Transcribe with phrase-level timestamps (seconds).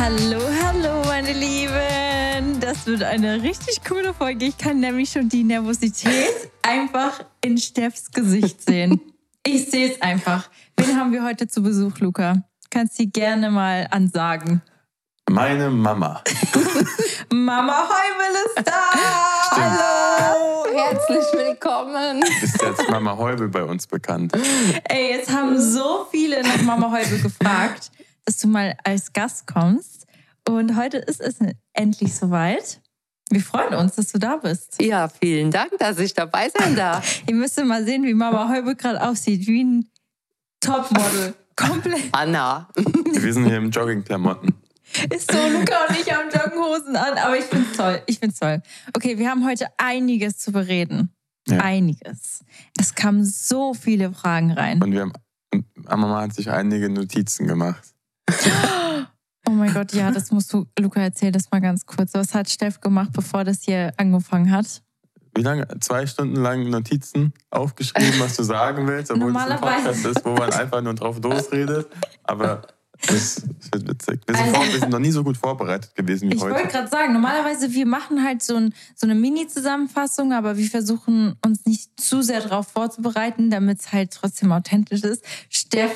[0.00, 2.60] Hallo, hallo, meine Lieben.
[2.60, 4.44] Das wird eine richtig coole Folge.
[4.44, 9.00] Ich kann nämlich schon die Nervosität einfach in Steffs Gesicht sehen.
[9.44, 10.48] Ich sehe es einfach.
[10.76, 12.44] Wen haben wir heute zu Besuch, Luca?
[12.70, 14.62] Kannst sie gerne mal ansagen.
[15.28, 16.22] Meine Mama.
[17.32, 18.92] Mama Heubel ist da.
[19.50, 20.64] Hallo.
[20.76, 22.22] Herzlich willkommen.
[22.40, 24.32] Ist jetzt Mama Heubel bei uns bekannt?
[24.84, 27.90] Ey, jetzt haben so viele nach Mama Heubel gefragt
[28.28, 30.06] dass du mal als Gast kommst.
[30.46, 31.36] Und heute ist es
[31.72, 32.82] endlich soweit.
[33.30, 34.82] Wir freuen uns, dass du da bist.
[34.82, 37.22] Ja, vielen Dank, dass ich dabei sein darf.
[37.26, 39.46] Ihr müsst mal sehen, wie Mama Heube gerade aussieht.
[39.46, 39.90] Wie ein
[40.60, 41.34] Topmodel.
[41.56, 42.04] Komplett.
[42.12, 42.68] Anna.
[42.74, 44.52] Wir sind hier im Joggingklamotten.
[45.10, 48.02] Ist so, Luca und ich haben Jogginghosen an, aber ich find's toll.
[48.04, 48.60] Ich find's toll.
[48.94, 51.14] Okay, wir haben heute einiges zu bereden.
[51.48, 51.60] Ja.
[51.60, 52.44] Einiges.
[52.78, 54.82] Es kamen so viele Fragen rein.
[54.82, 55.12] Und wir haben,
[55.76, 57.94] Mama hat sich einige Notizen gemacht.
[59.48, 62.12] Oh mein Gott, ja, das musst du, Luca, erzähl das mal ganz kurz.
[62.12, 64.82] Was hat Steff gemacht, bevor das hier angefangen hat?
[65.34, 65.66] Wie lange?
[65.80, 70.32] Zwei Stunden lang Notizen aufgeschrieben, was du sagen willst, obwohl es ein Podcast ist, wo
[70.34, 71.88] man einfach nur drauf losredet.
[72.24, 72.66] Aber
[73.06, 74.20] das wird witzig.
[74.26, 76.54] Wir sind, also, wir sind noch nie so gut vorbereitet gewesen wie ich heute.
[76.54, 80.68] Ich wollte gerade sagen, normalerweise wir machen halt so, ein, so eine Mini-Zusammenfassung, aber wir
[80.68, 85.24] versuchen uns nicht zu sehr darauf vorzubereiten, damit es halt trotzdem authentisch ist.
[85.48, 85.92] Steff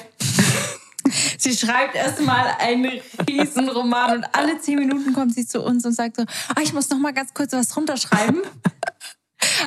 [1.38, 5.92] Sie schreibt erstmal einen riesen Roman und alle zehn Minuten kommt sie zu uns und
[5.92, 8.42] sagt so, oh, ich muss noch mal ganz kurz was runterschreiben.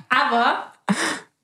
[0.10, 0.72] Aber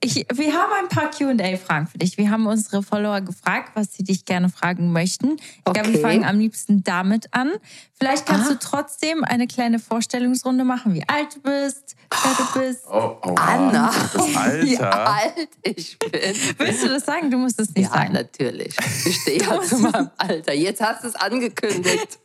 [0.04, 2.18] ich, wir haben ein paar QA-Fragen für dich.
[2.18, 5.38] Wir haben unsere Follower gefragt, was sie dich gerne fragen möchten.
[5.38, 5.80] Ich okay.
[5.80, 7.52] glaube, wir fangen am liebsten damit an.
[7.94, 8.54] Vielleicht kannst ah.
[8.54, 12.86] du trotzdem eine kleine Vorstellungsrunde machen, wie alt du bist, wer du bist.
[12.90, 13.92] Oh, oh, Anna,
[14.64, 16.12] wie alt ich bin.
[16.58, 17.30] Willst du das sagen?
[17.30, 18.14] Du musst es nicht ja, sagen.
[18.14, 18.76] Natürlich.
[19.06, 20.54] Ich stehe ja zu meinem Alter.
[20.54, 22.20] Jetzt hast du es angekündigt.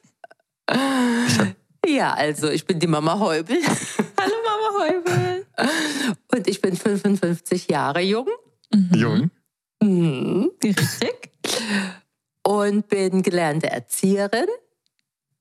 [1.88, 3.58] Ja, also ich bin die Mama Heubel.
[4.20, 5.35] Hallo Mama Heubel.
[6.32, 8.28] Und ich bin 55 Jahre jung.
[8.72, 8.90] Mhm.
[8.94, 9.30] Jung.
[9.82, 10.50] Mhm.
[10.62, 11.30] Richtig.
[12.42, 14.46] Und bin gelernte Erzieherin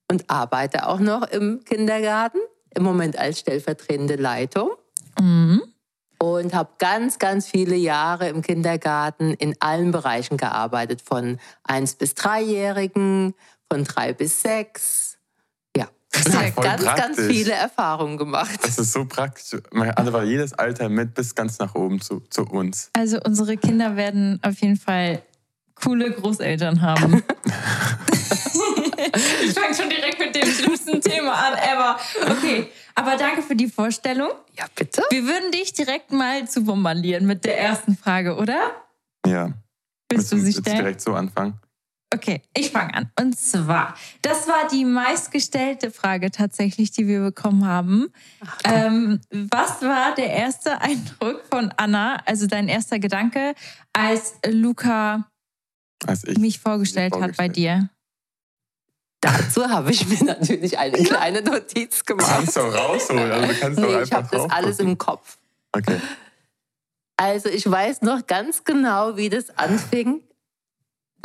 [0.10, 2.40] und arbeite auch noch im Kindergarten,
[2.76, 4.72] im Moment als stellvertretende Leitung.
[5.20, 5.62] Mhm.
[6.18, 12.14] Und habe ganz, ganz viele Jahre im Kindergarten in allen Bereichen gearbeitet, von 1 bis
[12.14, 13.36] 3-Jährigen,
[13.70, 15.18] von 3 bis 6.
[16.16, 17.06] Ja, und habe ganz, praktisch.
[17.06, 18.60] ganz viele Erfahrungen gemacht.
[18.62, 19.60] Das ist so praktisch.
[19.72, 22.90] Man hat aber jedes Alter mit bis ganz nach oben zu, zu uns.
[22.94, 25.22] Also unsere Kinder werden auf jeden Fall
[25.76, 27.24] coole Großeltern haben.
[29.44, 31.98] ich fange schon direkt mit dem schlimmsten Thema an ever.
[32.32, 34.30] Okay, aber danke für die Vorstellung.
[34.58, 35.04] Ja, bitte.
[35.10, 38.72] Wir würden dich direkt mal zu bombardieren mit der ersten Frage, oder?
[39.26, 39.52] Ja.
[40.10, 40.78] Willst du sie stellen?
[40.78, 41.60] direkt so anfangen?
[42.14, 43.12] Okay, ich fange an.
[43.20, 48.08] Und zwar, das war die meistgestellte Frage tatsächlich, die wir bekommen haben.
[48.64, 53.54] Ähm, was war der erste Eindruck von Anna, also dein erster Gedanke,
[53.92, 55.30] als Luca
[56.06, 57.90] als mich vorgestellt, vorgestellt hat bei dir?
[59.22, 62.28] Dazu habe ich mir natürlich eine kleine Notiz gemacht.
[62.30, 65.38] Kannst du auch rausholen, also du kannst nee, doch Ich habe das alles im Kopf.
[65.72, 66.00] Okay.
[67.18, 70.22] Also ich weiß noch ganz genau, wie das anfing.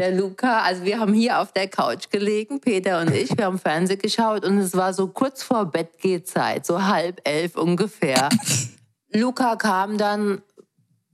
[0.00, 3.58] Der Luca, also wir haben hier auf der Couch gelegen, Peter und ich, wir haben
[3.58, 8.30] Fernsehen geschaut und es war so kurz vor Bettgehzeit, so halb elf ungefähr.
[9.12, 10.40] Luca kam dann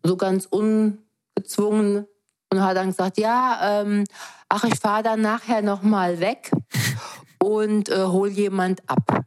[0.04, 2.06] so ganz ungezwungen
[2.52, 4.04] und hat dann gesagt, ja, ähm,
[4.48, 6.52] ach, ich fahre dann nachher noch mal weg
[7.42, 9.24] und äh, hol jemand ab.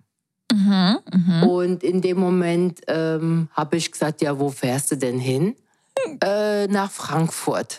[0.53, 1.45] Mhm, mh.
[1.45, 5.57] Und in dem Moment ähm, habe ich gesagt, ja, wo fährst du denn hin?
[6.21, 7.77] Äh, nach Frankfurt.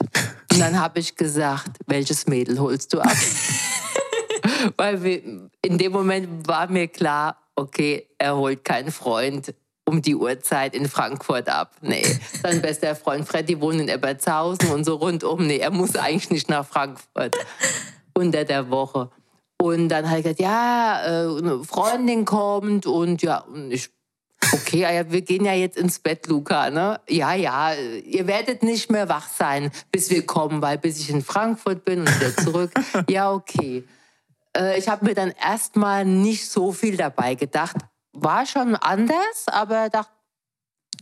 [0.53, 3.13] Und dann habe ich gesagt, welches Mädel holst du ab?
[4.77, 5.23] Weil wir,
[5.63, 9.55] in dem Moment war mir klar, okay, er holt keinen Freund
[9.91, 11.75] um die Uhrzeit in Frankfurt ab.
[11.81, 12.05] Nee,
[12.43, 15.47] sein bester Freund Freddy wohnt in Ebertshausen und so rundum.
[15.47, 17.37] Nee, er muss eigentlich nicht nach Frankfurt
[18.15, 19.11] unter der Woche.
[19.61, 23.91] Und dann hat er gesagt, ja, äh, eine Freundin kommt und ja, und ich,
[24.53, 27.01] okay, ja, wir gehen ja jetzt ins Bett, Luca, ne?
[27.09, 31.23] Ja, ja, ihr werdet nicht mehr wach sein, bis wir kommen, weil bis ich in
[31.23, 32.71] Frankfurt bin und wieder zurück.
[33.11, 33.85] ja, okay.
[34.57, 37.77] Äh, ich habe mir dann erstmal nicht so viel dabei gedacht,
[38.13, 40.11] war schon anders, aber dachte,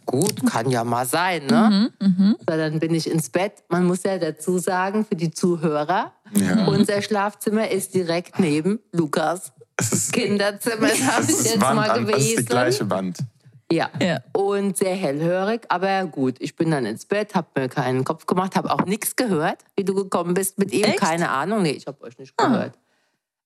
[0.04, 1.90] gut, kann ja mal sein, ne?
[2.00, 2.34] Mhm, mh.
[2.38, 3.64] So, dann bin ich ins Bett.
[3.68, 6.66] Man muss ja dazu sagen, für die Zuhörer, Ja.
[6.66, 9.52] unser Schlafzimmer ist direkt neben Lukas
[10.12, 10.88] Kinderzimmer.
[10.88, 12.46] Das habe ich ist jetzt Wand mal an, das ist die gewesen.
[12.46, 13.18] gleiche Wand.
[13.70, 13.91] Ja.
[14.00, 14.19] Ja.
[14.32, 16.37] Und sehr hellhörig, aber gut.
[16.41, 19.85] Ich bin dann ins Bett, habe mir keinen Kopf gemacht, habe auch nichts gehört, wie
[19.85, 20.85] du gekommen bist mit ihm.
[20.85, 20.99] Echt?
[21.00, 21.62] Keine Ahnung.
[21.62, 22.47] Nee, ich habe euch nicht Ah.
[22.49, 22.79] gehört.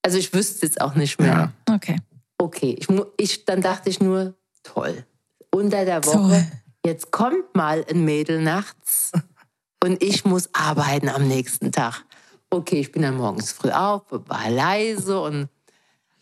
[0.03, 1.53] Also ich wüsste jetzt auch nicht mehr.
[1.69, 1.75] Ja.
[1.75, 1.97] Okay.
[2.39, 2.87] Okay, ich,
[3.19, 5.05] ich, dann dachte ich nur, toll.
[5.51, 6.45] Unter der Woche, Toll.
[6.85, 9.13] jetzt kommt mal ein Mädel nachts
[9.85, 12.05] und ich muss arbeiten am nächsten Tag.
[12.51, 15.49] Okay, ich bin dann morgens früh auf, war leise und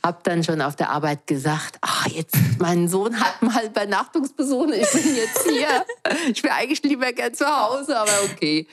[0.05, 4.91] habe dann schon auf der Arbeit gesagt, ach jetzt, mein Sohn hat mal Übernachtungsbesuch, ich
[4.93, 5.69] bin jetzt hier.
[6.32, 8.67] Ich wäre eigentlich lieber gern zu Hause, aber okay.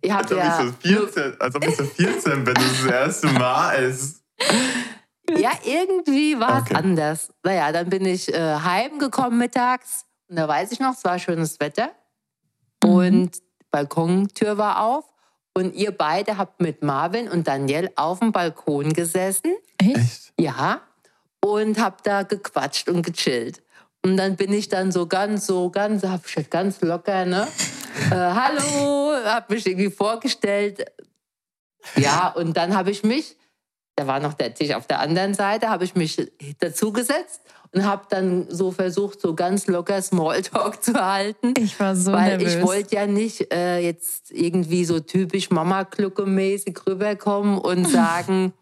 [0.00, 2.64] Ich Als habe ob, ja, ich so 14, als ob ich so 14 bin, das
[2.82, 4.22] das erste Mal ist.
[5.36, 6.74] Ja, irgendwie war es Okay.
[6.74, 7.28] anders.
[7.44, 11.60] Naja, dann bin ich äh, heimgekommen mittags und da weiß ich noch, es war schönes
[11.60, 11.90] Wetter
[12.82, 12.90] Mhm.
[12.90, 15.04] und die Balkontür war auf
[15.54, 20.32] und ihr beide habt mit Marvin und Danielle auf dem Balkon gesessen, Echt?
[20.38, 20.80] Ja,
[21.40, 23.62] und habt da gequatscht und gechillt.
[24.02, 27.46] Und dann bin ich dann so ganz, so ganz, hab ich halt ganz locker, ne?
[28.10, 30.86] Äh, hallo, hab mich irgendwie vorgestellt.
[31.96, 33.36] Ja, und dann habe ich mich,
[33.96, 37.40] da war noch der Tisch auf der anderen Seite, habe ich mich dazugesetzt
[37.72, 41.54] und habe dann so versucht, so ganz locker Smalltalk zu halten.
[41.58, 42.54] Ich war so Weil nervös.
[42.54, 48.52] ich wollte ja nicht äh, jetzt irgendwie so typisch Mama-Klucke-mäßig rüberkommen und sagen,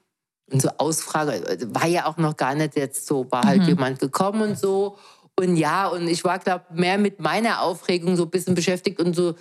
[0.50, 4.43] und so Ausfrage, war ja auch noch gar nicht jetzt so, war halt jemand gekommen
[4.43, 4.97] und so.
[5.38, 9.14] Und ja, und ich war, glaube mehr mit meiner Aufregung so ein bisschen beschäftigt und
[9.14, 9.35] so,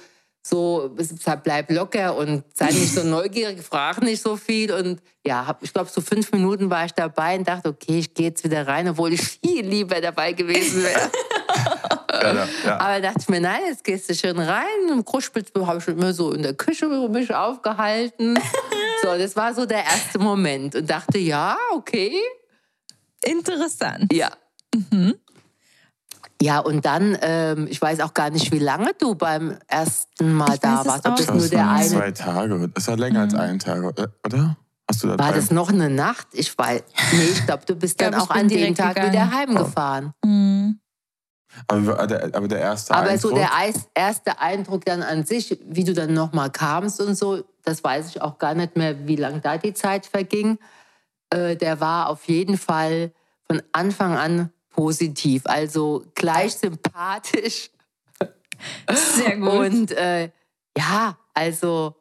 [0.48, 0.96] so
[1.44, 4.72] bleib locker und sei nicht so neugierig, frag nicht so viel.
[4.72, 8.14] Und ja, hab, ich glaube, so fünf Minuten war ich dabei und dachte, okay, ich
[8.14, 11.10] gehe jetzt wieder rein, obwohl ich viel lieber dabei gewesen wäre.
[12.20, 12.80] Ja, ja, ja.
[12.80, 14.90] Aber dachte ich mir, nein, jetzt gehst du schön rein.
[14.90, 18.40] Und Kruschspitz habe ich schon immer so in der Küche mich aufgehalten.
[19.01, 20.75] So, das war so der erste Moment.
[20.75, 22.13] Und dachte, ja, okay.
[23.24, 24.12] Interessant.
[24.13, 24.30] Ja.
[26.42, 30.54] Ja, und dann, ähm, ich weiß auch gar nicht, wie lange du beim ersten Mal
[30.54, 31.08] Ich da warst.
[31.08, 31.88] Ob das nur der eine.
[31.88, 32.70] zwei Tage.
[32.74, 33.84] Das war länger als einen Tag,
[34.24, 34.56] oder?
[34.89, 36.27] Hast du da War drei- das noch eine Nacht?
[36.34, 36.84] Ich weiß.
[37.13, 39.13] Nee, ich glaube, du bist dann auch an dem Tag gegangen.
[39.13, 40.13] wieder heimgefahren.
[40.24, 40.80] Mhm.
[41.68, 43.32] Aber der, aber der erste aber Eindruck.
[43.32, 43.50] so der
[43.96, 48.22] erste Eindruck dann an sich, wie du dann nochmal kamst und so, das weiß ich
[48.22, 50.58] auch gar nicht mehr, wie lange da die Zeit verging.
[51.30, 53.12] Äh, der war auf jeden Fall
[53.46, 57.72] von Anfang an positiv, also gleich sympathisch.
[58.90, 59.50] Sehr gut.
[59.52, 60.32] Und äh,
[60.78, 61.96] ja, also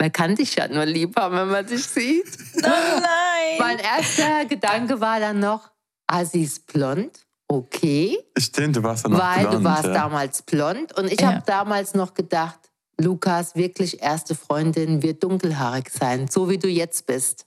[0.00, 2.36] man kann dich ja nur lieb haben, wenn man dich sieht.
[2.58, 3.58] Oh nein!
[3.58, 5.70] Mein erster Gedanke war dann noch,
[6.06, 7.24] ah, sie ist blond.
[7.48, 8.18] Okay.
[8.38, 9.92] Stimmt, du warst dann noch Weil blond, du warst ja.
[9.94, 10.92] damals blond.
[10.98, 11.32] Und ich Ja.
[11.34, 12.58] habe damals noch gedacht,
[13.00, 17.46] Lukas, wirklich erste Freundin wird dunkelhaarig sein, so wie du jetzt bist.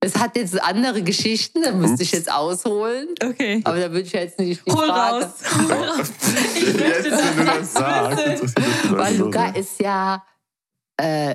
[0.00, 3.08] Es hat jetzt andere Geschichten, da müsste ich jetzt ausholen.
[3.22, 3.60] Okay.
[3.64, 5.24] Aber da würde ich jetzt nicht die Hol Frage.
[5.24, 5.32] raus.
[5.56, 6.12] Hol raus.
[6.56, 8.54] Ich möchte Jetzt, wenn du das sagst,
[8.90, 10.22] Weil Luca ist ja
[10.96, 11.34] äh,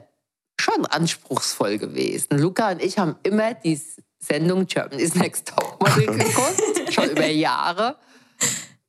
[0.60, 2.38] schon anspruchsvoll gewesen.
[2.38, 3.80] Luca und ich haben immer die
[4.20, 7.98] Sendung Germany's Next Topmodel geguckt, schon über Jahre.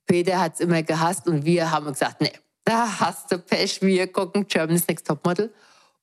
[0.06, 2.32] Peter hat es immer gehasst und wir haben gesagt, nee,
[2.64, 5.52] da hast du Pech, wir gucken Germany's Next Topmodel.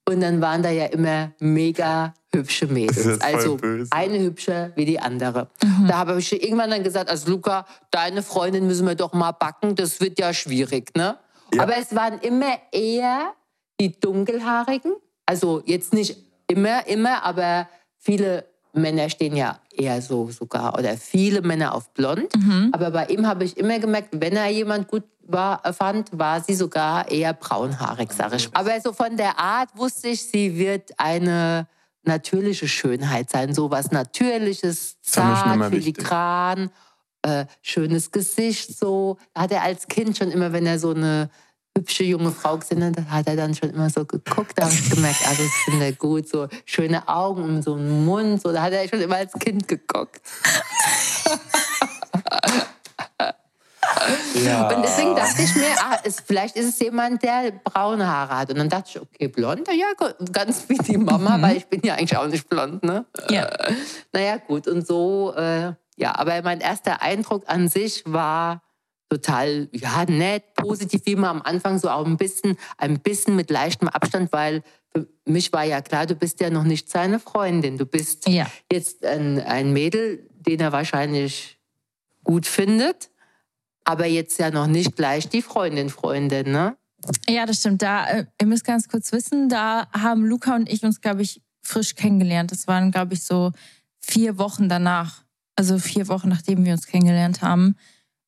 [0.07, 3.21] Und dann waren da ja immer mega hübsche Das ist Mädels.
[3.21, 3.91] Also böse.
[3.91, 5.49] eine hübscher wie die andere.
[5.61, 5.87] Mhm.
[5.87, 9.75] Da habe ich irgendwann dann gesagt, also Luca, deine Freundin müssen wir doch mal backen,
[9.75, 11.17] das wird ja schwierig, ne?
[11.53, 11.63] Ja.
[11.63, 13.33] Aber es waren immer eher
[13.79, 14.93] die dunkelhaarigen.
[15.25, 21.41] Also jetzt nicht immer, immer, aber viele Männer stehen ja eher so sogar oder viele
[21.41, 22.35] Männer auf blond.
[22.35, 22.69] Mhm.
[22.71, 26.55] Aber bei ihm habe ich immer gemerkt, wenn er jemand gut war, fand, war sie
[26.55, 28.49] sogar eher braunhaarig, sage ich.
[28.53, 31.67] Aber so von der Art wusste ich, sie wird eine
[32.03, 33.53] natürliche Schönheit sein.
[33.53, 36.71] So was Natürliches, zart, filigran,
[37.21, 38.77] äh, schönes Gesicht.
[38.77, 41.29] So Da hat er als Kind schon immer, wenn er so eine
[41.77, 44.53] hübsche junge Frau gesehen hat, hat er dann schon immer so geguckt.
[44.55, 46.27] Da habe ich gemerkt, ah, das finde er gut.
[46.27, 48.41] So schöne Augen und so einen Mund.
[48.41, 50.21] So, da hat er schon immer als Kind geguckt.
[54.45, 54.67] Ja.
[54.69, 58.49] Und deswegen dachte ich mir, ah, es, vielleicht ist es jemand, der braune Haare hat.
[58.49, 61.81] Und dann dachte ich, okay, blond, ja, gut, ganz wie die Mama, weil ich bin
[61.83, 63.05] ja eigentlich auch nicht blond, ne?
[63.29, 63.49] Ja.
[64.13, 68.61] Naja, gut, und so, äh, ja, aber mein erster Eindruck an sich war
[69.09, 73.49] total, ja, nett, positiv, wie immer am Anfang so auch ein bisschen, ein bisschen mit
[73.49, 74.63] leichtem Abstand, weil
[74.93, 77.77] für mich war ja klar, du bist ja noch nicht seine Freundin.
[77.77, 78.47] Du bist Ja.
[78.71, 81.59] jetzt ein, ein Mädel, den er wahrscheinlich
[82.23, 83.09] gut findet,
[83.83, 86.77] aber jetzt ja noch nicht gleich die Freundin, Freundin, ne?
[87.27, 87.81] Ja, das stimmt.
[87.81, 91.41] Da, äh, ihr müsst ganz kurz wissen, da haben Luca und ich uns, glaube ich,
[91.63, 92.51] frisch kennengelernt.
[92.51, 93.51] Das waren, glaube ich, so
[94.01, 95.23] vier Wochen danach.
[95.55, 97.75] Also vier Wochen, nachdem wir uns kennengelernt haben,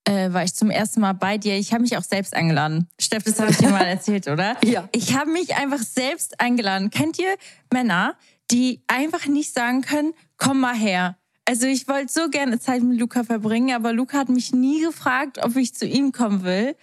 [0.05, 1.57] äh, war ich zum ersten Mal bei dir.
[1.57, 2.87] Ich habe mich auch selbst eingeladen.
[2.99, 4.57] Steff, das habe ich dir mal erzählt, oder?
[4.63, 4.89] Ja.
[4.91, 6.89] Ich habe mich einfach selbst eingeladen.
[6.89, 7.35] Kennt ihr
[7.71, 8.15] Männer,
[8.49, 11.17] die einfach nicht sagen können, komm mal her?
[11.45, 15.39] Also ich wollte so gerne Zeit mit Luca verbringen, aber Luca hat mich nie gefragt,
[15.43, 16.75] ob ich zu ihm kommen will.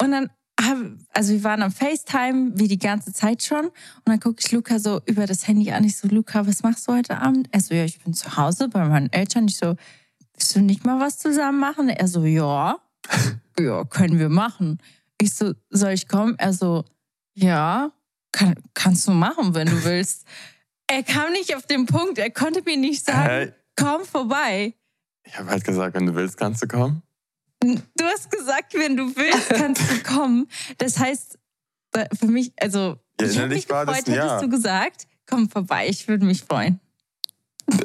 [0.00, 0.78] Und dann, hab,
[1.12, 3.66] also wir waren am FaceTime, wie die ganze Zeit schon.
[3.66, 3.72] Und
[4.06, 5.84] dann gucke ich Luca so über das Handy an.
[5.84, 7.48] Ich so, Luca, was machst du heute Abend?
[7.52, 9.46] Er so, ja, ich bin zu Hause bei meinen Eltern.
[9.46, 9.76] Ich so,
[10.42, 11.88] willst du nicht mal was zusammen machen?
[11.88, 12.76] Er so, ja,
[13.60, 14.78] ja, können wir machen.
[15.20, 16.34] Ich so, soll ich kommen?
[16.36, 16.84] Er so,
[17.34, 17.92] ja,
[18.32, 20.26] kann, kannst du machen, wenn du willst.
[20.88, 24.74] Er kam nicht auf den Punkt, er konnte mir nicht sagen, Hey, komm vorbei.
[25.24, 27.02] ich habe halt gesagt, wenn du willst, kannst du kommen.
[27.62, 30.48] Du hast gesagt, wenn du willst, kannst du kommen.
[30.78, 31.38] Das heißt,
[31.92, 34.40] äh, für mich, also, Ja, ich habe mich war das gefreut, ein hättest Ja.
[34.40, 36.80] du gesagt, komm vorbei, ich würde mich freuen.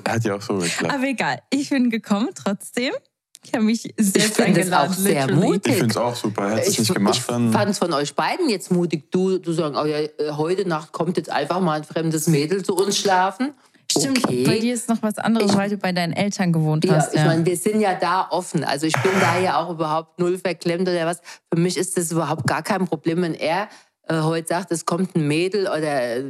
[0.08, 0.94] Hat ja auch so geklappt.
[0.94, 2.94] Aber egal, ich bin gekommen trotzdem.
[3.44, 5.46] Ich habe mich selbst finde es auch sehr literally.
[5.48, 5.72] mutig.
[5.74, 6.50] Ich finde es auch super.
[6.52, 7.52] Hättest du es nicht gemacht, ich dann.
[7.54, 9.10] fand es von euch beiden jetzt mutig.
[9.12, 12.66] Du, du sagen, oh ja, äh, heute Nacht kommt jetzt einfach mal ein fremdes Mädel
[12.66, 13.54] zu uns schlafen.
[13.90, 14.44] Stimmt, okay.
[14.46, 17.14] bei dir ist noch was anderes, Ich- weil du bei deinen Eltern gewohnt Ja, hast.
[17.14, 17.26] ich Ja.
[17.28, 18.66] meine, wir sind ja da offen.
[18.66, 21.22] Also ich bin da ja auch überhaupt null verklemmt oder was.
[21.54, 23.70] Für mich ist das überhaupt gar kein Problem, wenn er
[24.10, 26.24] äh, heute sagt, es kommt ein Mädel oder äh,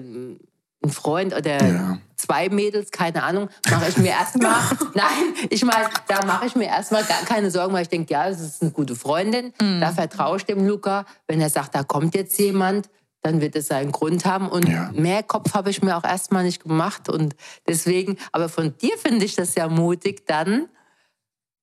[0.88, 1.98] ein Freund oder Ja.
[2.16, 4.56] zwei Mädels, keine Ahnung, mache ich mir erstmal,
[4.96, 8.28] nein, ich meine, da mache ich mir erstmal gar keine Sorgen, weil ich denke, ja,
[8.30, 9.82] das ist eine gute Freundin, Mhm.
[9.82, 11.06] da vertraue ich dem Luca.
[11.28, 12.90] Wenn er sagt, da kommt jetzt jemand,
[13.24, 14.48] dann wird es seinen Grund haben.
[14.48, 14.90] Und Ja.
[14.94, 17.10] mehr Kopf habe ich mir auch erstmal nicht gemacht.
[17.10, 17.36] Und
[17.68, 20.70] deswegen, aber von dir finde ich das ja mutig, dann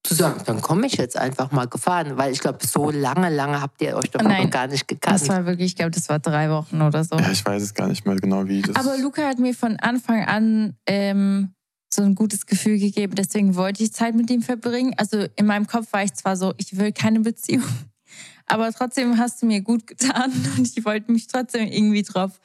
[0.04, 2.16] zu sagen, dann komme ich jetzt einfach mal gefahren.
[2.16, 4.44] Weil ich glaube, so lange, lange habt ihr euch doch Nein.
[4.44, 5.20] noch gar nicht gekannt.
[5.20, 7.16] Das war wirklich, ich glaube, das war drei Wochen oder so.
[7.16, 8.76] Ja, ich weiß es gar nicht mehr genau, wie das.
[8.76, 11.54] Aber Luca hat mir von Anfang an ähm,
[11.92, 13.14] so ein gutes Gefühl gegeben.
[13.14, 14.94] Deswegen wollte ich Zeit mit ihm verbringen.
[14.98, 17.64] Also in meinem Kopf war ich zwar so, ich will keine Beziehung.
[18.46, 22.40] Aber trotzdem hast du mir gut getan und ich wollte mich trotzdem irgendwie drauf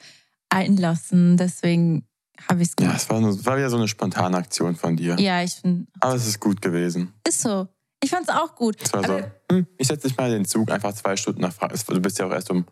[0.48, 1.36] einlassen.
[1.36, 2.06] Deswegen
[2.48, 3.02] habe ich es ja, gemacht.
[3.02, 5.16] es war, nur, war wieder so eine spontane Aktion von dir.
[5.18, 7.12] Ja, ich finde, Aber es ist gut gewesen.
[7.26, 7.68] ist so.
[8.02, 8.76] Ich fand's auch gut.
[8.80, 9.20] Es war so,
[9.50, 11.96] hm, ich setze dich mal in den Zug, einfach zwei Stunden nach Frankfurt.
[11.96, 12.64] Du bist ja auch erst um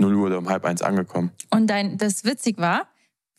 [0.00, 1.30] 0 Uhr oder um halb eins angekommen.
[1.50, 2.86] Und dein, das witzig war,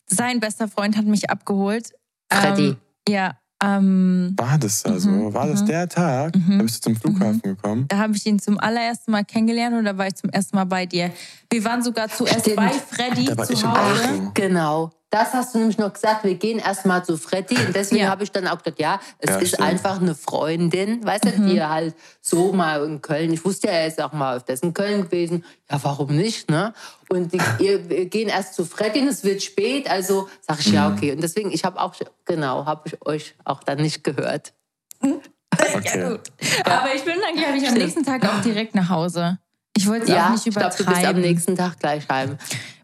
[0.06, 1.92] sein bester Freund hat mich abgeholt.
[2.32, 2.68] Freddy.
[2.68, 2.76] Ähm,
[3.08, 5.08] ja, ähm, War das da so?
[5.08, 5.66] Mhm, War das mhm.
[5.66, 6.36] der Tag?
[6.36, 6.58] Mhm.
[6.58, 7.86] Da bist du zum Flughafen gekommen?
[7.88, 10.64] da habe ich ihn zum allerersten Mal kennengelernt und da war ich zum ersten Mal
[10.64, 11.10] bei dir.
[11.50, 12.56] Wir waren sogar zuerst Stimmt.
[12.56, 14.04] bei Freddy Da war zu Hause.
[14.04, 14.30] Auto.
[14.34, 14.90] Genau.
[15.18, 17.56] Das hast du nämlich noch gesagt, wir gehen erstmal zu Freddy.
[17.56, 18.10] Und deswegen Ja.
[18.10, 19.62] habe ich dann auch gedacht, ja, es Ja, ist stimmt.
[19.62, 21.46] einfach eine Freundin, weißt du, Mhm.
[21.48, 24.74] die halt so mal in Köln, ich wusste ja, er ist auch mal öfters in
[24.74, 25.42] Köln gewesen.
[25.70, 26.74] Ja, warum nicht, ne?
[27.08, 30.66] Und die, ihr, wir gehen erst zu Freddy und es wird spät, also sag ich,
[30.68, 30.74] Mhm.
[30.74, 31.12] ja, okay.
[31.12, 31.94] Und deswegen, ich habe auch,
[32.26, 34.52] genau, habe ich euch auch dann nicht gehört.
[35.00, 35.98] Okay.
[35.98, 36.20] Ja, gut.
[36.64, 39.38] Aber ich bin dann, glaube ich, am nächsten Tag auch direkt nach Hause.
[39.78, 40.86] Ich wollte es auch Ja, nicht ich glaube, übertreiben.
[40.86, 42.36] du bist am nächsten Tag gleich heim.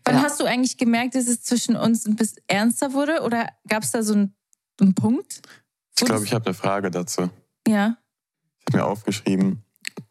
[0.04, 0.22] Wann Ja.
[0.22, 3.20] hast du eigentlich gemerkt, dass es zwischen uns ein bisschen ernster wurde?
[3.22, 4.34] Oder gab es da so einen,
[4.80, 5.42] einen Punkt?
[5.98, 7.30] Ich glaube, ich habe eine Frage dazu.
[7.66, 7.96] Ja.
[8.58, 9.62] Ich habe mir aufgeschrieben,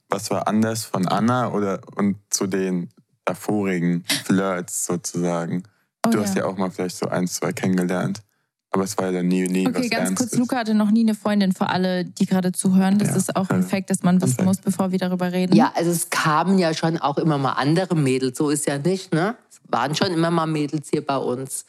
[0.09, 2.89] was war anders von Anna oder und zu den
[3.25, 5.63] davorigen Flirts sozusagen?
[6.05, 6.23] Oh, du ja.
[6.23, 8.23] hast ja auch mal vielleicht so eins, zwei kennengelernt.
[8.73, 10.29] Aber es war ja dann nie, nie Okay, was ganz Ernstes.
[10.29, 10.39] kurz.
[10.39, 12.97] Luca hatte noch nie eine Freundin für alle, die gerade zuhören.
[12.99, 13.15] Das Ja.
[13.17, 13.63] ist auch ein.
[13.63, 14.45] Fakt, dass man wissen Fact.
[14.45, 15.55] muss, bevor wir darüber reden.
[15.55, 19.13] Ja, also es kamen ja schon auch immer mal andere Mädels, so ist ja nicht,
[19.13, 19.35] ne?
[19.49, 21.65] Es waren schon immer mal Mädels hier bei uns.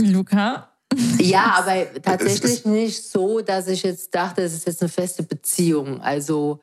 [0.00, 0.68] Luca.
[1.18, 6.00] Ja, aber tatsächlich nicht so, dass ich jetzt dachte, es ist jetzt eine feste Beziehung.
[6.02, 6.60] Also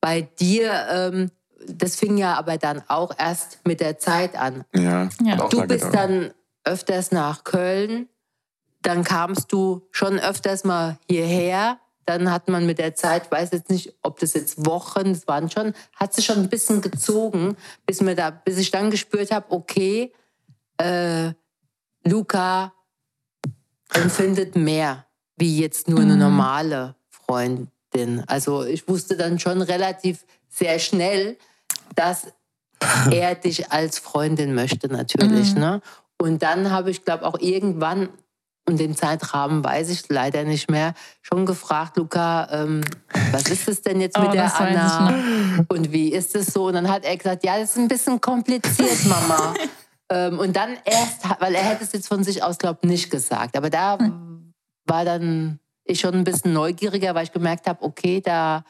[0.00, 1.30] bei dir, ähm,
[1.66, 4.64] das fing ja aber dann auch erst mit der Zeit an.
[4.74, 5.36] Ja, Ja.
[5.48, 6.30] Du bist dann
[6.64, 8.06] öfters nach Köln,
[8.84, 11.78] dann kamst du schon öfters mal hierher.
[12.06, 15.50] Dann hat man mit der Zeit, weiß jetzt nicht, ob das jetzt Wochen, es waren
[15.50, 19.46] schon, hat sich schon ein bisschen gezogen, bis mir da, bis ich dann gespürt habe,
[19.50, 20.12] okay,
[20.76, 21.32] äh,
[22.04, 22.74] Luca
[23.94, 26.18] empfindet mehr wie jetzt nur eine Mhm.
[26.20, 28.22] normale Freundin.
[28.26, 31.38] Also ich wusste dann schon relativ sehr schnell,
[31.94, 32.26] dass
[33.10, 35.54] er dich als Freundin möchte natürlich.
[35.54, 35.60] Mhm.
[35.60, 35.82] Ne?
[36.18, 38.10] Und dann habe ich, glaube auch irgendwann,
[38.66, 42.82] und den Zeitrahmen weiß ich leider nicht mehr, schon gefragt, Luca, ähm,
[43.30, 45.14] was ist es denn jetzt Oh, mit der Anna?
[45.68, 46.66] Und wie ist es so?
[46.66, 49.54] Und dann hat er gesagt, ja, das ist ein bisschen kompliziert, Mama.
[50.10, 53.10] ähm, und dann erst, weil er hätte es jetzt von sich aus, glaube ich, nicht
[53.10, 53.56] gesagt.
[53.56, 53.98] Aber da
[54.86, 58.64] war dann ich schon ein bisschen neugieriger, weil ich gemerkt habe, okay, da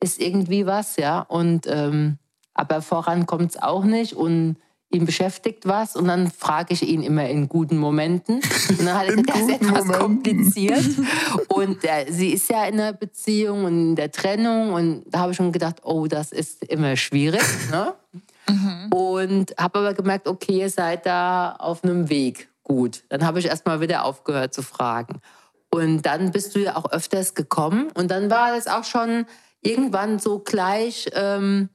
[0.00, 1.20] ist irgendwie was, ja.
[1.20, 2.18] Und ähm,
[2.54, 4.56] aber voran kommt es auch nicht und
[4.94, 8.40] ihn beschäftigt was und dann frage ich ihn immer in guten Momenten.
[8.68, 10.00] Und dann hat er gesagt, das ist etwas Momenten.
[10.00, 10.84] kompliziert.
[11.48, 15.32] Und äh, sie ist ja in einer Beziehung und in der Trennung und da habe
[15.32, 17.42] ich schon gedacht, oh, das ist immer schwierig.
[17.70, 17.94] Ne?
[18.90, 22.48] Und habe aber gemerkt, okay, ihr seid da auf einem Weg.
[22.62, 23.04] Gut.
[23.08, 25.20] Dann habe ich erstmal wieder aufgehört zu fragen.
[25.70, 27.90] Und dann bist du ja auch öfters gekommen.
[27.94, 29.26] Und dann war es auch schon
[29.60, 31.68] irgendwann so gleich ähm,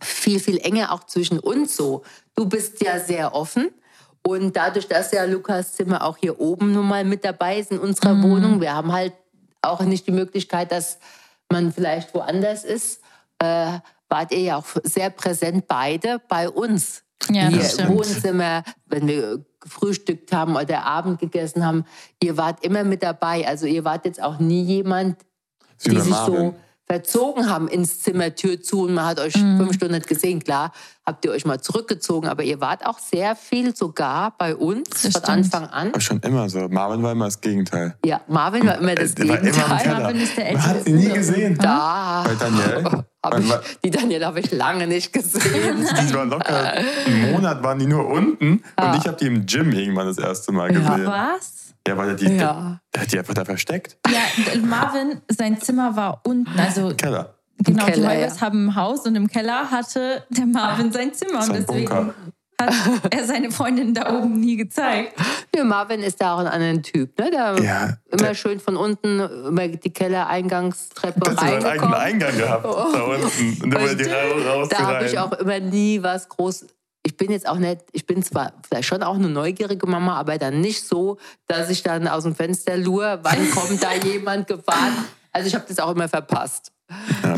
[0.00, 2.02] viel, viel enger auch zwischen uns so.
[2.34, 3.70] Du bist ja sehr offen.
[4.26, 7.78] Und dadurch, dass ja Lukas Zimmer auch hier oben nun mal mit dabei ist in
[7.78, 9.12] unserer Wohnung, wir haben halt
[9.60, 10.98] auch nicht die Möglichkeit, dass
[11.52, 13.00] man vielleicht woanders ist,
[13.38, 17.02] äh, wart ihr ja auch sehr präsent beide bei uns.
[17.30, 17.88] Ja, hier das im.
[17.88, 21.84] Wohnzimmer, wenn wir gefrühstückt haben oder Abend gegessen haben.
[22.22, 23.46] Ihr wart immer mit dabei.
[23.46, 25.16] Also ihr wart jetzt auch nie jemand,
[25.82, 26.34] Wie die sich Marvin.
[26.34, 26.54] so
[26.86, 29.56] verzogen haben ins Zimmer, Tür zu und man hat euch Mhm.
[29.58, 30.42] fünf Stunden nicht gesehen.
[30.44, 30.72] Klar,
[31.06, 35.02] habt ihr euch mal zurückgezogen, aber ihr wart auch sehr viel sogar bei uns Das
[35.02, 35.28] von stimmt.
[35.28, 35.92] Anfang an.
[35.92, 36.68] War schon immer so.
[36.68, 37.96] Marvin war immer das Gegenteil.
[38.04, 39.82] Ja, Marvin war immer das Äh, der war immer im Gegenteil.
[39.82, 39.98] Keller.
[40.00, 41.58] Marvin ist der Man hat älteste sie nie gesehen.
[41.58, 42.34] Da Bei
[43.30, 45.86] Wann ich, die Danielle habe ich lange nicht gesehen.
[46.08, 46.72] Die war locker.
[47.06, 48.62] Einen Monat waren die nur unten.
[48.76, 48.92] Ah.
[48.92, 51.06] Und ich habe die im Gym irgendwann das erste Mal gesehen.
[51.06, 51.74] Was?
[51.86, 52.80] Ja, weil er die, Ja.
[52.94, 53.96] der hat die einfach da versteckt.
[54.08, 54.20] Ja,
[54.62, 56.58] Marvin, sein Zimmer war unten.
[56.58, 57.33] Also Keller.
[57.58, 58.40] Genau, Keller, die Holgers ja.
[58.46, 61.40] haben ein Haus und im Keller hatte der Marvin sein Zimmer.
[61.40, 62.14] Und Sein deswegen Bunker.
[62.60, 62.74] hat
[63.10, 65.14] er seine Freundin da oben nie gezeigt.
[65.54, 67.18] Ja, Marvin ist da auch ein anderer Typ.
[67.18, 67.30] Ne?
[67.30, 71.94] Der Ja, immer der- schön von unten über die Kellereingangstreppe Der hat einen eigenen reingekommen.
[71.94, 72.64] Eingang gehabt.
[72.64, 73.62] Da unten.
[73.62, 74.04] Und immer die
[74.48, 76.66] raus Da habe ich auch immer nie was groß.
[77.06, 80.38] Ich bin jetzt auch nicht, ich bin zwar vielleicht schon auch eine neugierige Mama, aber
[80.38, 85.04] dann nicht so, dass ich dann aus dem Fenster lure, wann kommt da jemand gefahren.
[85.30, 86.70] Also ich habe das auch immer verpasst.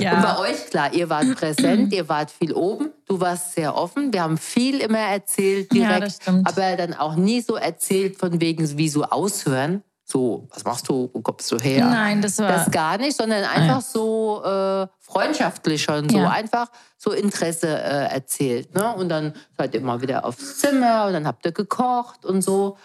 [0.00, 0.14] Ja.
[0.16, 4.12] Und bei euch, klar, ihr wart präsent, ihr wart viel oben, du warst sehr offen.
[4.12, 6.46] Wir haben viel immer erzählt Ja, direkt, stimmt.
[6.48, 9.82] aber dann auch nie so erzählt von wegen wie so aushören.
[10.08, 11.84] So, was machst du, wo kommst du her?
[11.84, 12.52] Nein, das war.
[12.52, 16.30] Das gar nicht, sondern einfach so äh, freundschaftlich schon, so Ja.
[16.30, 18.72] einfach so Interesse äh, erzählt.
[18.74, 18.94] Ne?
[18.94, 22.76] Und dann seid ihr mal wieder aufs Zimmer und dann habt ihr gekocht und so.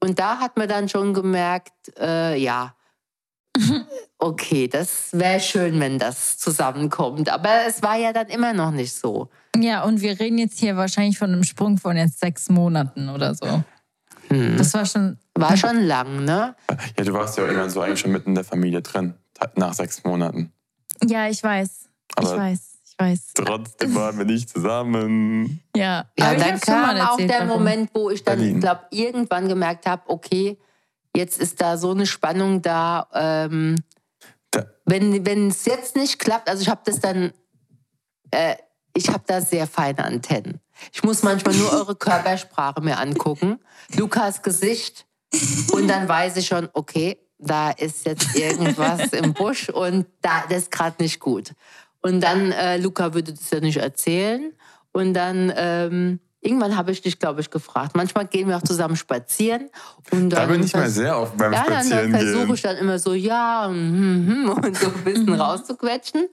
[0.00, 2.74] Und da hat man dann schon gemerkt, äh, ja,
[4.18, 7.28] okay, das wäre schön, wenn das zusammenkommt.
[7.28, 9.28] Aber es war ja dann immer noch nicht so.
[9.56, 13.34] Ja, und wir reden jetzt hier wahrscheinlich von einem Sprung von jetzt sechs Monaten oder
[13.34, 13.62] so.
[14.28, 14.56] Hm.
[14.56, 15.18] Das war schon.
[15.34, 16.56] War schon lang, ne?
[16.96, 19.14] Ja, du warst ja irgendwann so eigentlich schon mitten in der Familie drin,
[19.54, 20.52] nach sechs Monaten.
[21.04, 21.88] Ja, ich weiß.
[22.16, 22.78] Aber ich weiß.
[22.84, 23.32] Ich weiß.
[23.34, 25.60] Trotzdem waren wir nicht zusammen.
[25.76, 27.48] Ja, ja dann kam auch der warum.
[27.48, 30.58] Moment, wo ich dann, ich glaube, irgendwann gemerkt habe, okay,
[31.18, 33.08] jetzt ist da so eine Spannung da.
[33.12, 33.76] Ähm,
[34.50, 34.66] da.
[34.86, 37.32] Wenn es jetzt nicht klappt, also ich habe das dann,
[38.30, 38.56] äh,
[38.94, 40.60] ich habe da sehr feine Antennen.
[40.92, 43.58] Ich muss manchmal nur eure Körpersprache mir angucken,
[43.94, 45.06] Lukas Gesicht
[45.72, 50.62] und dann weiß ich schon, okay, da ist jetzt irgendwas im Busch und da das
[50.62, 51.52] ist gerade nicht gut.
[52.00, 54.52] Und dann, äh, Luca würde das ja nicht erzählen.
[54.92, 57.96] Und dann ähm, irgendwann habe ich dich, glaube ich, gefragt.
[57.96, 59.70] Manchmal gehen wir auch zusammen spazieren.
[60.10, 62.76] Und da bin ich mal sehr oft beim ja, Spazieren dann, dann versuche ich dann
[62.76, 66.28] immer so, ja, und, hm, hm, und so ein bisschen rauszuquetschen.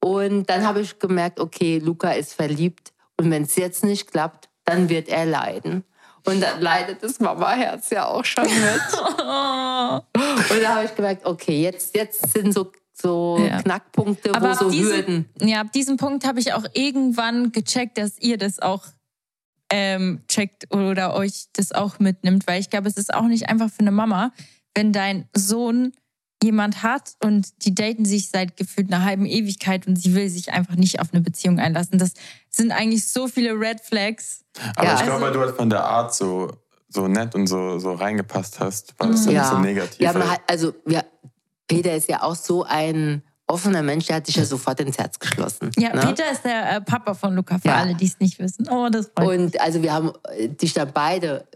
[0.00, 2.92] Und dann habe ich gemerkt, okay, Luca ist verliebt.
[3.16, 5.84] Und wenn es jetzt nicht klappt, dann wird er leiden.
[6.24, 8.52] Und dann leidet das Mama-Herz ja auch schon mit.
[9.00, 13.60] und da habe ich gemerkt, okay, jetzt, jetzt sind so so ja.
[13.60, 15.28] Knackpunkte, Aber wo so diesen, Hürden.
[15.40, 18.84] Ja, ab diesem Punkt habe ich auch irgendwann gecheckt, dass ihr das auch
[19.72, 23.70] ähm, checkt oder euch das auch mitnimmt, weil ich glaube, es ist auch nicht einfach
[23.70, 24.32] für eine Mama,
[24.74, 25.92] wenn dein Sohn
[26.42, 30.52] jemand hat und die daten sich seit gefühlt einer halben Ewigkeit und sie will sich
[30.52, 31.98] einfach nicht auf eine Beziehung einlassen.
[31.98, 32.12] Das
[32.50, 34.44] sind eigentlich so viele Red Flags.
[34.76, 36.52] Aber ja, ich glaube, also, weil du halt von der Art so,
[36.88, 39.40] so nett und so, so reingepasst hast, war das dann ja.
[39.40, 40.00] nicht so negativ.
[40.00, 41.02] Ja, hat, also ja,
[41.66, 45.18] Peter ist ja auch so ein offener Mensch, der hat sich ja sofort ins Herz
[45.18, 45.70] geschlossen.
[45.76, 46.00] Ja, ne?
[46.00, 47.76] Peter ist der äh, Papa von Luca, für ja.
[47.76, 48.68] alle, die es nicht wissen.
[48.68, 49.38] Oh, das freut mich.
[49.38, 50.12] Und also wir haben
[50.60, 51.46] dich da beide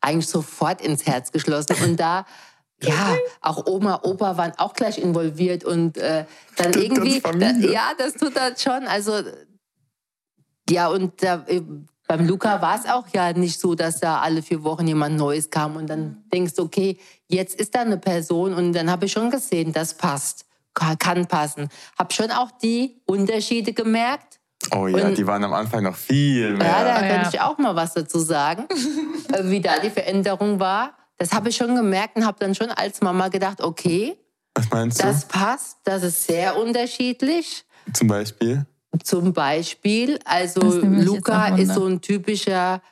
[0.00, 1.76] eigentlich sofort ins Herz geschlossen.
[1.84, 2.24] Und da
[2.82, 6.24] ja, auch Oma, Opa waren auch gleich involviert und äh,
[6.56, 8.86] dann das irgendwie, da, ja, das tut das schon.
[8.86, 9.22] Also
[10.68, 11.62] ja, und da, äh,
[12.08, 15.50] beim Luca war es auch ja nicht so, dass da alle vier Wochen jemand Neues
[15.50, 19.12] kam und dann denkst du, okay, jetzt ist da eine Person und dann habe ich
[19.12, 21.68] schon gesehen, das passt, kann passen.
[21.98, 24.40] Habe schon auch die Unterschiede gemerkt.
[24.74, 26.66] Oh ja, und, die waren am Anfang noch viel mehr.
[26.66, 27.30] Ja, da könnte ja.
[27.32, 28.66] ich auch mal was dazu sagen,
[29.32, 32.70] äh, wie da die Veränderung war das habe ich schon gemerkt und habe dann schon
[32.70, 34.16] als Mama gedacht, okay,
[34.54, 35.06] was meinst du?
[35.06, 37.64] Das passt, das ist sehr unterschiedlich.
[37.92, 38.66] Zum Beispiel?
[39.04, 42.82] Zum Beispiel, also Luca ist so ein typischer,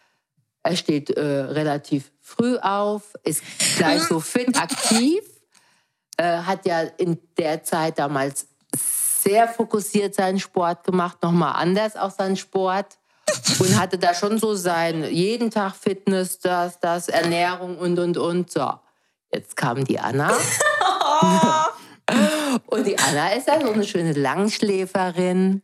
[0.62, 3.42] er steht äh, relativ früh auf, ist
[3.76, 5.22] gleich so fit, aktiv,
[6.20, 8.46] äh, hat ja in der Zeit damals
[9.22, 12.98] sehr fokussiert seinen Sport gemacht, nochmal anders auch seinen Sport
[13.58, 18.50] und hatte da schon so sein jeden Tag Fitness, das, das, Ernährung und, und, und.
[18.50, 18.70] So,
[19.32, 20.30] jetzt kam die Anna.
[22.66, 25.62] und die Anna ist ja so eine schöne Langschläferin.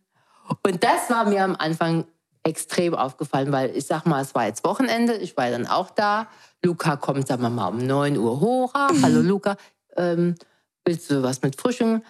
[0.62, 2.06] Und das war mir am Anfang
[2.44, 6.28] extrem aufgefallen, weil ich sag mal, es war jetzt Wochenende, ich war dann auch da.
[6.62, 8.70] Luca kommt, sagen wir mal, um 9 Uhr hoch.
[8.74, 9.56] Ah, hallo Luca,
[9.96, 10.34] ähm,
[10.84, 12.02] willst du was mit Frühstück?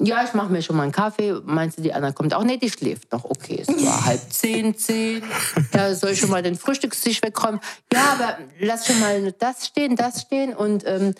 [0.00, 1.40] Ja, ich mache mir schon mal einen Kaffee.
[1.44, 2.42] Meinst du, die Anna kommt auch?
[2.42, 3.24] Nee, die schläft noch.
[3.24, 5.22] Okay, es war halb zehn, zehn.
[5.72, 7.60] Ja, soll ich schon mal den Frühstückstisch wegräumen?
[7.92, 10.52] Ja, aber lass schon mal das stehen, das stehen.
[10.54, 11.14] Und ähm,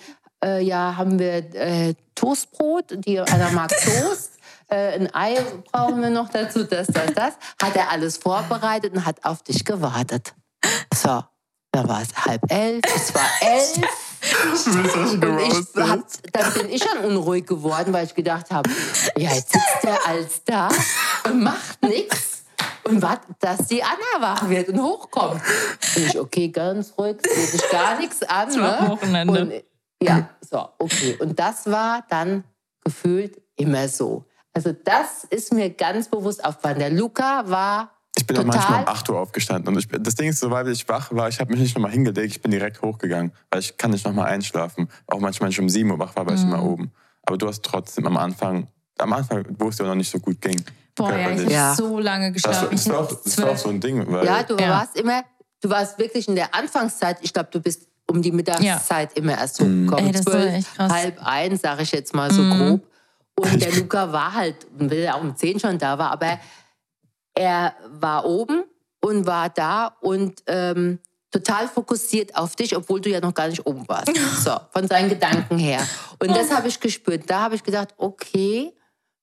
[0.45, 3.07] äh, ja, haben wir äh, Toastbrot.
[3.07, 4.33] Die Anna mag Toast.
[4.69, 5.37] Äh, ein Ei
[5.71, 7.35] brauchen wir noch dazu, das, das, das.
[7.63, 10.35] Hat er alles vorbereitet und hat auf dich gewartet.
[10.93, 11.23] So,
[11.71, 14.13] da war es halb elf, es war elf.
[14.67, 16.01] Und ich hab,
[16.33, 18.71] dann bin ich schon unruhig geworden, weil ich gedacht habe,
[19.17, 20.69] ja, jetzt sitzt der als da
[21.25, 22.45] und macht nichts
[22.85, 25.41] und wartet, dass die Anna wach wird und hochkommt.
[25.97, 28.49] Und ich, okay, ganz ruhig, sehe sich gar nichts an.
[28.51, 28.79] Ne?
[28.89, 29.41] Wochenende.
[29.41, 29.65] Und,
[30.03, 31.17] ja, so, okay.
[31.21, 32.45] Und das war dann
[32.85, 34.25] gefühlt immer so.
[34.53, 36.79] Also das ist mir ganz bewusst aufgefallen.
[36.79, 38.57] Der Luca war ich bin Total.
[38.57, 39.74] manchmal um 8 Uhr aufgestanden.
[39.74, 42.37] Und ich, das Ding ist, sobald ich wach war, ich habe mich nicht nochmal hingelegt,
[42.37, 43.33] ich bin direkt hochgegangen.
[43.50, 44.88] Weil ich kann nicht nochmal einschlafen.
[45.09, 46.38] Auch manchmal, wenn ich um 7 Uhr wach war, war mhm.
[46.38, 46.92] ich immer oben.
[47.22, 50.40] Aber du hast trotzdem am Anfang, am Anfang, wo es dir noch nicht so gut
[50.40, 50.62] ging.
[50.94, 51.74] Boah, ja, ich habe ja.
[51.74, 52.68] so lange geschlafen.
[52.70, 54.05] Das, das, war auch, das war auch so ein Ding.
[54.07, 54.68] Weil ja, du ja.
[54.68, 55.24] warst immer,
[55.61, 59.22] du warst wirklich in der Anfangszeit, ich glaube, du bist um die Mittagszeit ja.
[59.22, 60.07] immer erst hochgekommen.
[60.07, 60.14] Mhm.
[60.14, 62.59] Zwölf, halb eins, sage ich jetzt mal so mhm.
[62.59, 62.87] grob.
[63.37, 66.38] Und der Luca war halt, weil er auch um zehn schon da war, aber
[67.35, 68.64] er war oben
[69.01, 70.99] und war da und ähm,
[71.31, 74.12] total fokussiert auf dich, obwohl du ja noch gar nicht oben warst.
[74.44, 75.87] So, von seinen Gedanken her.
[76.18, 77.23] Und das habe ich gespürt.
[77.27, 78.73] Da habe ich gedacht, okay,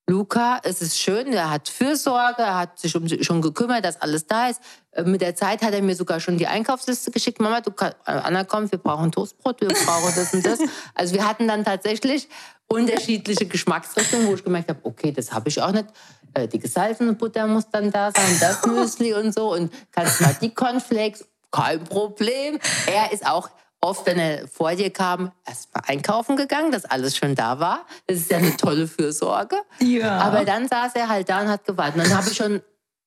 [0.09, 4.27] Luca, es ist schön, er hat Fürsorge, er hat sich um, schon gekümmert, dass alles
[4.27, 4.59] da ist.
[4.91, 7.39] Äh, mit der Zeit hat er mir sogar schon die Einkaufsliste geschickt.
[7.39, 10.59] Mama, du kannst, äh, Anna, komm, wir brauchen Toastbrot, wir brauchen das und das.
[10.95, 12.27] Also wir hatten dann tatsächlich
[12.67, 15.87] unterschiedliche Geschmacksrichtungen, wo ich gemerkt habe, okay, das habe ich auch nicht.
[16.33, 19.53] Äh, die gesalzene Butter muss dann da sein, das Müsli und so.
[19.53, 22.59] Und kannst mal die Cornflakes, kein Problem.
[22.87, 23.49] Er ist auch
[23.81, 27.85] oft, wenn er vor dir kam, erst mal einkaufen gegangen, dass alles schon da war.
[28.07, 29.57] Das ist ja eine tolle Fürsorge.
[29.79, 30.19] Ja.
[30.19, 31.95] Aber dann saß er halt da und hat gewartet.
[31.95, 32.61] Und dann habe ich schon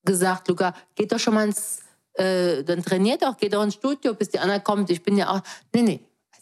[0.05, 1.81] gesagt, Luca, geht doch schon mal ins,
[2.15, 4.91] äh, dann trainiert doch, geht doch ins Studio, bis die Anna kommt.
[4.91, 5.41] Ich bin ja auch,
[5.73, 6.01] nee, nee.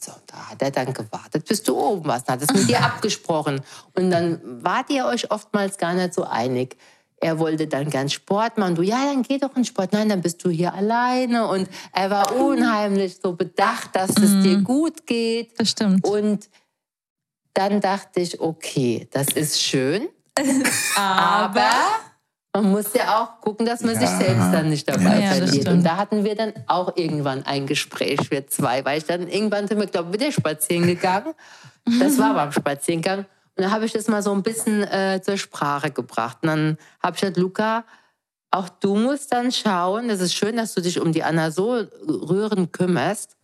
[0.08, 3.60] Also da hat er dann gewartet, bis du oben warst, hat es mit dir abgesprochen.
[3.94, 6.76] Und dann wart ihr euch oftmals gar nicht so einig
[7.22, 8.74] er wollte dann gern Sport machen.
[8.74, 9.92] Du, ja, dann geh doch in Sport.
[9.92, 11.46] Nein, dann bist du hier alleine.
[11.46, 14.42] Und er war unheimlich so bedacht, dass es mhm.
[14.42, 15.58] dir gut geht.
[15.58, 16.04] Das stimmt.
[16.04, 16.50] Und
[17.54, 20.08] dann dachte ich, okay, das ist schön.
[20.96, 21.70] aber
[22.54, 24.00] man muss ja auch gucken, dass man ja.
[24.00, 25.68] sich selbst dann nicht dabei ja, verliert.
[25.68, 29.68] Und da hatten wir dann auch irgendwann ein Gespräch, wir zwei, weil ich dann irgendwann
[29.68, 31.32] sind wir, glaube ich, wieder spazieren gegangen.
[31.98, 33.20] Das war beim Spaziergang.
[33.20, 36.38] Und dann habe ich das mal so ein bisschen äh, zur Sprache gebracht.
[36.42, 37.84] Und dann habe ich gesagt, Luca,
[38.50, 41.84] auch du musst dann schauen, es ist schön, dass du dich um die Anna so
[42.06, 43.36] rührend kümmerst,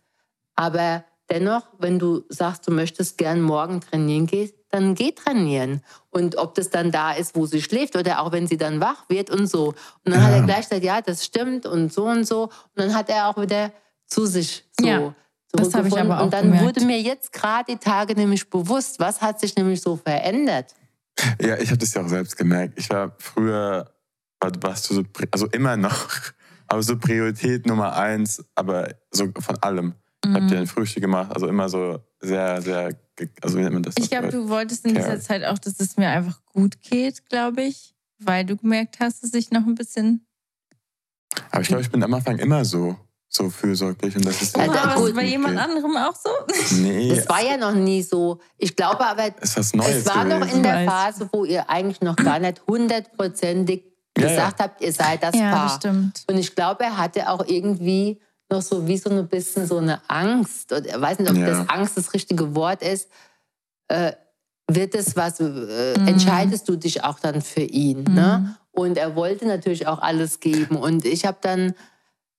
[0.55, 5.81] aber dennoch, wenn du sagst, du möchtest gern morgen trainieren gehen, dann geh trainieren.
[6.09, 9.09] Und ob das dann da ist, wo sie schläft oder auch wenn sie dann wach
[9.09, 9.69] wird und so.
[10.05, 10.21] Und dann ja.
[10.21, 12.43] hat er gleich gesagt, ja, das stimmt und so und so.
[12.43, 13.71] Und dann hat er auch wieder
[14.05, 15.15] zu sich so ja.
[15.51, 16.65] Das habe ich aber auch Und dann gemerkt.
[16.65, 20.75] wurde mir jetzt gerade die Tage nämlich bewusst, was hat sich nämlich so verändert.
[21.41, 22.77] Ja, ich habe das ja auch selbst gemerkt.
[22.77, 23.91] Ich war früher,
[24.61, 26.09] warst du so, also immer noch,
[26.67, 29.95] aber so Priorität Nummer eins, aber so von allem.
[30.25, 32.97] Ich habe dir ein Frühstück gemacht, also immer so sehr, sehr,
[33.41, 33.95] also wie nennt man das?
[33.97, 37.63] Ich glaube, du wolltest in dieser Zeit auch, dass es mir einfach gut geht, glaube
[37.63, 40.25] ich, weil du gemerkt hast, dass ich noch ein bisschen.
[41.51, 42.97] Aber ich glaube, ich bin am Anfang immer so
[43.31, 45.15] so fürsorglich und das ist ja, ja gut.
[45.15, 46.29] bei jemand anderem auch so?
[46.77, 47.15] Nee.
[47.15, 48.39] Das war ja noch nie so.
[48.57, 50.39] Ich glaube aber, es, was Neues es war gewesen.
[50.39, 53.83] noch in der Phase, wo ihr eigentlich noch gar nicht hundertprozentig
[54.17, 54.65] ja, gesagt ja.
[54.65, 55.63] habt, ihr seid das ja, Paar.
[55.65, 56.23] Das stimmt.
[56.27, 60.01] Und ich glaube, er hatte auch irgendwie noch so wie so ein bisschen so eine
[60.07, 60.71] Angst.
[60.71, 63.09] Und er weiß nicht, ob das Angst das richtige Wort ist.
[63.87, 64.13] Äh,
[64.71, 65.43] wird es was, äh,
[65.97, 66.07] mhm.
[66.07, 68.03] entscheidest du dich auch dann für ihn.
[68.03, 68.09] Ne?
[68.09, 68.15] Mhm.
[68.15, 68.55] Ne?
[68.71, 70.75] Und er wollte natürlich auch alles geben.
[70.77, 71.73] Und ich habe dann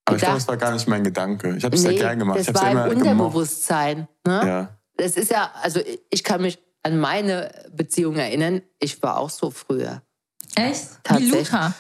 [0.05, 1.57] aber ich glaube, das war gar nicht mein Gedanke.
[1.57, 2.39] Ich habe es nee, ja gern gemacht.
[2.39, 4.09] Das ich war ja im Unterbewusstsein.
[4.27, 4.43] Ne?
[4.47, 4.79] Ja.
[4.97, 8.63] Das ist ja, also ich kann mich an meine Beziehung erinnern.
[8.79, 10.03] Ich war auch so früher.
[10.57, 10.89] Echt?
[11.05, 11.33] Tatsächlich.
[11.33, 11.75] Wie Luca?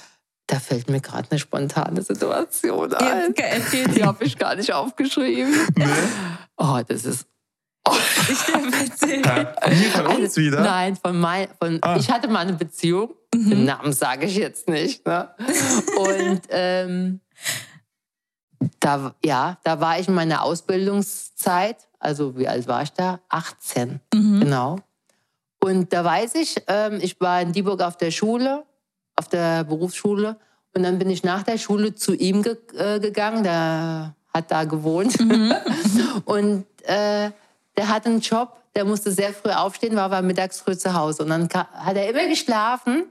[0.50, 3.34] Da fällt mir gerade eine spontane Situation ein.
[3.94, 5.54] Die habe ich gar nicht aufgeschrieben.
[5.76, 5.86] Nee.
[6.56, 7.28] Oh, das ist.
[7.86, 7.94] Oh.
[8.28, 9.22] Ich erzählen.
[9.92, 10.60] Von uns also, wieder?
[10.60, 11.96] Nein, von mein, von, ah.
[11.96, 13.14] ich hatte mal eine Beziehung.
[13.32, 13.50] Mhm.
[13.50, 15.06] Den Namen sage ich jetzt nicht.
[15.06, 15.28] Ne?
[15.96, 17.20] Und ähm,
[18.80, 23.20] da, ja, da war ich in meiner Ausbildungszeit, also wie alt war ich da?
[23.28, 24.40] 18, mhm.
[24.40, 24.80] genau.
[25.62, 28.64] Und da weiß ich, ähm, ich war in Dieburg auf der Schule,
[29.20, 30.36] auf der Berufsschule.
[30.74, 34.64] Und dann bin ich nach der Schule zu ihm ge äh, gegangen, der hat da
[34.64, 35.20] gewohnt.
[35.20, 35.52] Mhm.
[36.24, 37.30] und äh,
[37.76, 41.24] der hatte einen Job, der musste sehr früh aufstehen, war aber mittags früh zu Hause.
[41.24, 43.04] Und dann hat er immer geschlafen,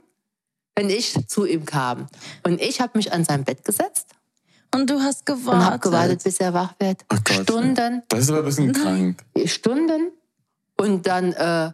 [0.74, 2.08] wenn ich zu ihm kam.
[2.42, 4.08] Und ich habe mich an sein Bett gesetzt
[4.74, 5.52] und du hast gewartet.
[5.52, 7.04] Und hab gewartet, bis er wach wird.
[7.12, 8.02] Oh Gott, Stunden.
[8.08, 9.22] Das ist aber ein bisschen krank.
[9.44, 10.10] Stunden.
[10.76, 11.70] Und dann äh,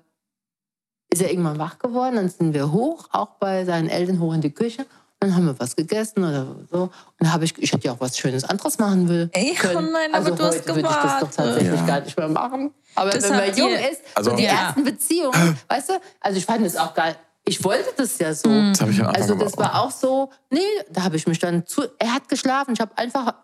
[1.17, 2.17] ist er irgendwann wach geworden.
[2.17, 4.83] Dann sind wir hoch, auch bei seinen Eltern hoch in die Küche.
[4.83, 6.83] Und dann haben wir was gegessen oder so.
[6.83, 9.31] Und dann habe ich, ich hätte ja auch was Schönes anderes machen will.
[9.33, 11.87] Ey, oh nein, aber also du hast heute würde ich das doch tatsächlich ja.
[11.87, 12.71] gar nicht mehr machen.
[12.95, 14.51] Aber das wenn man jung ist, also, so die ja.
[14.51, 17.17] ersten Beziehungen, weißt du, also ich fand es auch geil
[17.49, 18.49] ich wollte das ja so.
[18.51, 20.59] Das ich ja also das war auch so, nee,
[20.91, 23.35] da habe ich mich dann zu, er hat geschlafen, ich habe einfach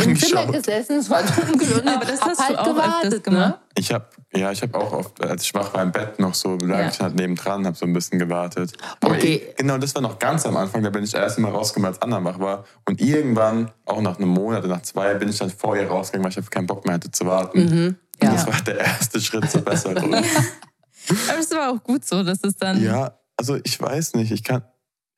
[0.00, 3.20] im Zimmer gesessen, es war dunkel und Aber das hast halt du auch gewartet, ne?
[3.20, 3.48] gemacht.
[3.50, 3.58] Ne?
[3.76, 6.56] Ich habe ja, ich habe auch oft, als ich wach war im Bett noch so,
[6.56, 6.88] lag ja.
[6.88, 8.72] ich halt nebendran, habe so ein bisschen gewartet.
[9.00, 9.42] Aber okay.
[9.46, 12.00] ich, genau, das war noch ganz am Anfang, da bin ich erst mal rausgekommen, als
[12.00, 12.64] Anna wach war.
[12.88, 16.32] Und irgendwann, auch nach einem Monat oder nach zwei, bin ich dann vor ihr rausgegangen,
[16.32, 17.64] weil ich keinen Bock mehr hatte zu warten.
[17.64, 17.96] Mhm.
[18.22, 18.32] Ja.
[18.32, 20.14] Das war der erste Schritt zur Besserung.
[20.14, 22.82] Aber es war auch gut so, dass es dann.
[22.82, 24.62] Ja, also ich weiß nicht, ich kann.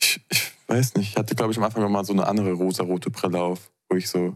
[0.01, 1.11] Ich, ich weiß nicht.
[1.11, 3.97] Ich hatte, glaube ich, am Anfang noch mal so eine andere rosa-rote Brille auf, wo
[3.97, 4.35] ich so.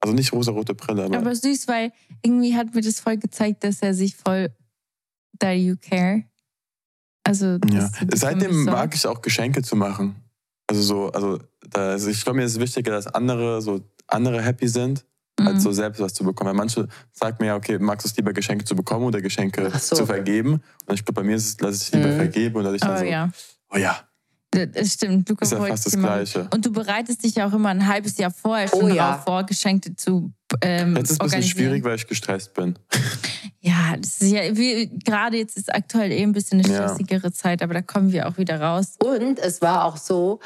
[0.00, 1.18] Also nicht rosa-rote Brille, aber.
[1.18, 4.50] Aber süß, weil irgendwie hat mir das voll gezeigt, dass er sich voll.
[5.38, 6.24] That you care.
[7.24, 7.58] Also.
[7.70, 7.90] Ja.
[8.14, 8.70] Seitdem so.
[8.70, 10.16] mag ich auch Geschenke zu machen.
[10.66, 11.38] Also so, also,
[11.74, 15.04] also ich glaube, mir ist es wichtiger, dass andere so andere happy sind
[15.38, 15.46] mhm.
[15.48, 16.48] als so selbst was zu bekommen.
[16.48, 19.70] Weil manche sagen mir ja, okay, magst du es lieber Geschenke zu bekommen oder Geschenke
[19.78, 19.96] so.
[19.96, 20.62] zu vergeben?
[20.86, 22.16] Und ich glaube, bei mir ist es, dass ich es lieber mhm.
[22.16, 23.30] vergebe und dass ich dann oh, so, ja.
[23.70, 24.00] oh ja,
[24.50, 25.28] das stimmt.
[25.28, 26.48] Luca ist ja fast das Gleiche.
[26.52, 29.10] Und du bereitest dich ja auch immer ein halbes Jahr vorher schon oh, ja.
[29.10, 30.32] darauf vor, Geschenke zu
[30.62, 32.78] ähm, Jetzt ist es ein bisschen schwierig, weil ich gestresst bin.
[33.62, 37.32] Ja, das ist ja wie, gerade jetzt ist aktuell eh ein bisschen eine stressigere ja.
[37.32, 38.94] Zeit, aber da kommen wir auch wieder raus.
[39.04, 40.40] Und es war auch so,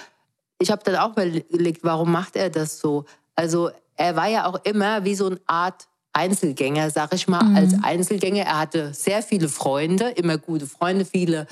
[0.59, 3.05] ich habe dann auch überlegt, warum macht er das so?
[3.37, 7.57] Also er war ja auch immer wie so eine Art Einzelgänger, sag ich mal, mhm.
[7.57, 8.43] als Einzelgänger.
[8.43, 11.47] Er hatte sehr viele Freunde, immer gute Freunde, viele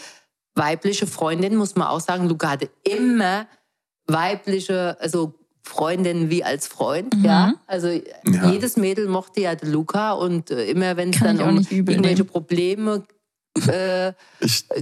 [0.55, 2.29] weibliche Freundinnen, muss man auch sagen.
[2.29, 3.47] Luca hatte immer
[4.07, 5.35] weibliche, also
[5.65, 7.25] Freundinnen wie als Freund, mhm.
[7.25, 7.55] ja.
[7.67, 8.51] Also ja.
[8.51, 12.27] jedes Mädel mochte ja Luca und äh, immer wenn es dann um irgendwelche nehmen.
[12.27, 13.07] Probleme
[13.69, 14.13] äh,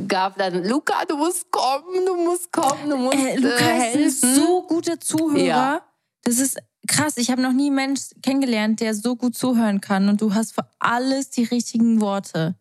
[0.08, 4.00] gab, dann Luca, du musst kommen, du musst kommen, du musst äh, Luca äh, helfen.
[4.00, 5.44] ist ein so guter Zuhörer.
[5.44, 5.82] Ja.
[6.22, 7.16] Das ist krass.
[7.16, 10.54] Ich habe noch nie einen Mensch kennengelernt, der so gut zuhören kann und du hast
[10.54, 12.54] für alles die richtigen Worte.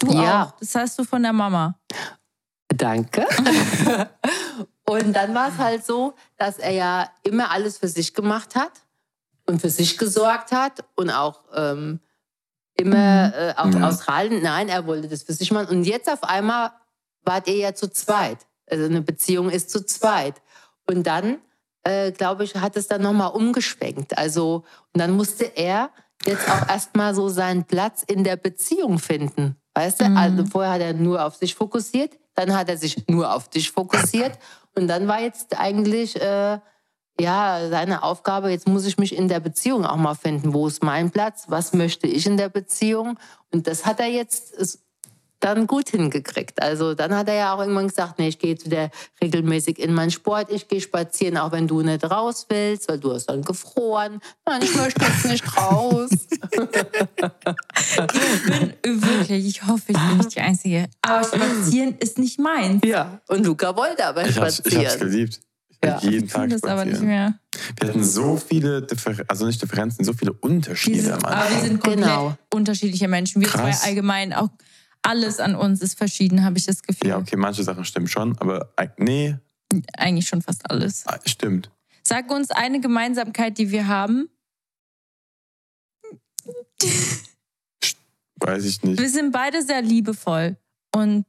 [0.00, 0.44] Du ja.
[0.44, 0.58] auch.
[0.60, 1.78] Das hast du von der Mama.
[2.68, 3.26] Danke.
[4.84, 8.72] und dann war es halt so, dass er ja immer alles für sich gemacht hat
[9.46, 12.00] und für sich gesorgt hat und auch ähm,
[12.76, 13.32] immer mhm.
[13.34, 13.88] äh, auch ja.
[13.88, 15.68] Australien, nein, er wollte das für sich machen.
[15.68, 16.72] Und jetzt auf einmal
[17.22, 18.38] wart ihr ja zu zweit.
[18.68, 20.34] Also eine Beziehung ist zu zweit.
[20.86, 21.38] Und dann,
[21.84, 24.18] äh, glaube ich, hat es dann nochmal umgeschwenkt.
[24.18, 25.90] Also, und dann musste er
[26.24, 29.56] jetzt auch erstmal so seinen Platz in der Beziehung finden.
[29.76, 30.16] Weißt du, mhm.
[30.16, 33.70] also vorher hat er nur auf sich fokussiert, dann hat er sich nur auf dich
[33.70, 34.32] fokussiert
[34.74, 36.58] und dann war jetzt eigentlich äh,
[37.20, 40.54] ja seine Aufgabe, jetzt muss ich mich in der Beziehung auch mal finden.
[40.54, 41.44] Wo ist mein Platz?
[41.48, 43.18] Was möchte ich in der Beziehung?
[43.52, 44.85] Und das hat er jetzt
[45.40, 46.62] dann gut hingekriegt.
[46.62, 48.90] Also dann hat er ja auch irgendwann gesagt, nee, ich gehe zu der
[49.22, 53.12] regelmäßig in meinen Sport, ich gehe spazieren, auch wenn du nicht raus willst, weil du
[53.12, 54.20] hast dann gefroren.
[54.46, 56.10] Nein, ich möchte jetzt nicht raus.
[58.50, 60.88] ich bin wirklich, ich hoffe, ich bin nicht die Einzige.
[61.02, 62.82] Aber spazieren ist nicht meins.
[62.84, 64.72] Ja, und Luca wollte aber spazieren.
[64.72, 65.40] Ich, ich hab's geliebt.
[65.84, 65.98] Ja.
[66.00, 67.38] Jeden Tag das aber nicht mehr.
[67.78, 71.00] Wir hatten so viele, Differ also nicht Differenzen, so viele Unterschiede.
[71.00, 72.34] Sind, aber wir sind komplett genau.
[72.52, 73.40] unterschiedliche Menschen.
[73.40, 73.80] Wir Krass.
[73.80, 74.48] zwei allgemein auch
[75.06, 77.08] alles an uns ist verschieden, habe ich das Gefühl.
[77.08, 79.36] Ja, okay, manche Sachen stimmen schon, aber nee.
[79.96, 81.06] Eigentlich schon fast alles.
[81.06, 81.70] Ah, stimmt.
[82.06, 84.28] Sag uns eine Gemeinsamkeit, die wir haben.
[88.36, 89.00] Weiß ich nicht.
[89.00, 90.56] Wir sind beide sehr liebevoll.
[90.94, 91.24] Und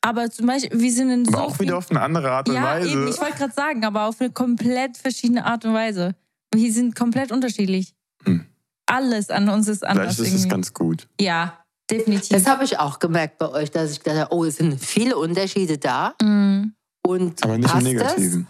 [0.00, 1.42] aber zum Beispiel, wir sind in aber so.
[1.44, 2.90] auch wieder auf eine andere Art und ja, Weise.
[2.90, 6.14] Eben, ich wollte gerade sagen, aber auf eine komplett verschiedene Art und Weise.
[6.54, 7.94] Wir sind komplett unterschiedlich.
[8.24, 8.46] Hm.
[8.86, 10.16] Alles an uns ist anders.
[10.16, 11.08] Vielleicht ist es ganz gut.
[11.20, 12.28] Ja, definitiv.
[12.28, 15.16] Das habe ich auch gemerkt bei euch, dass ich gedacht habe, oh, es sind viele
[15.16, 16.14] Unterschiede da.
[16.22, 16.72] Mm.
[17.06, 18.48] Und aber nicht im Negativen.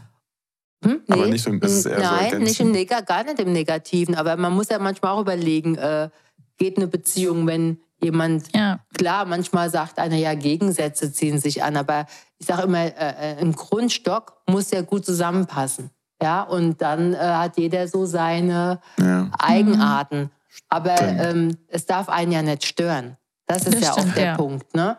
[0.84, 1.00] Hm?
[1.06, 1.14] Nee.
[1.14, 4.14] Aber nicht im, das ist eher Nein, so nicht im Neg gar nicht im Negativen.
[4.14, 6.10] Aber man muss ja manchmal auch überlegen, äh,
[6.58, 8.80] geht eine Beziehung, wenn jemand, ja.
[8.96, 12.06] klar, manchmal sagt einer, ja, Gegensätze ziehen sich an, aber
[12.38, 15.90] ich sage immer, äh, äh, ein Grundstock muss ja gut zusammenpassen.
[16.22, 19.30] Ja, und dann äh, hat jeder so seine ja.
[19.38, 20.30] Eigenarten.
[20.68, 23.18] Aber ähm, es darf einen ja nicht stören.
[23.46, 24.36] Das ist das ja stimmt, auch der ja.
[24.36, 24.96] Punkt, ne?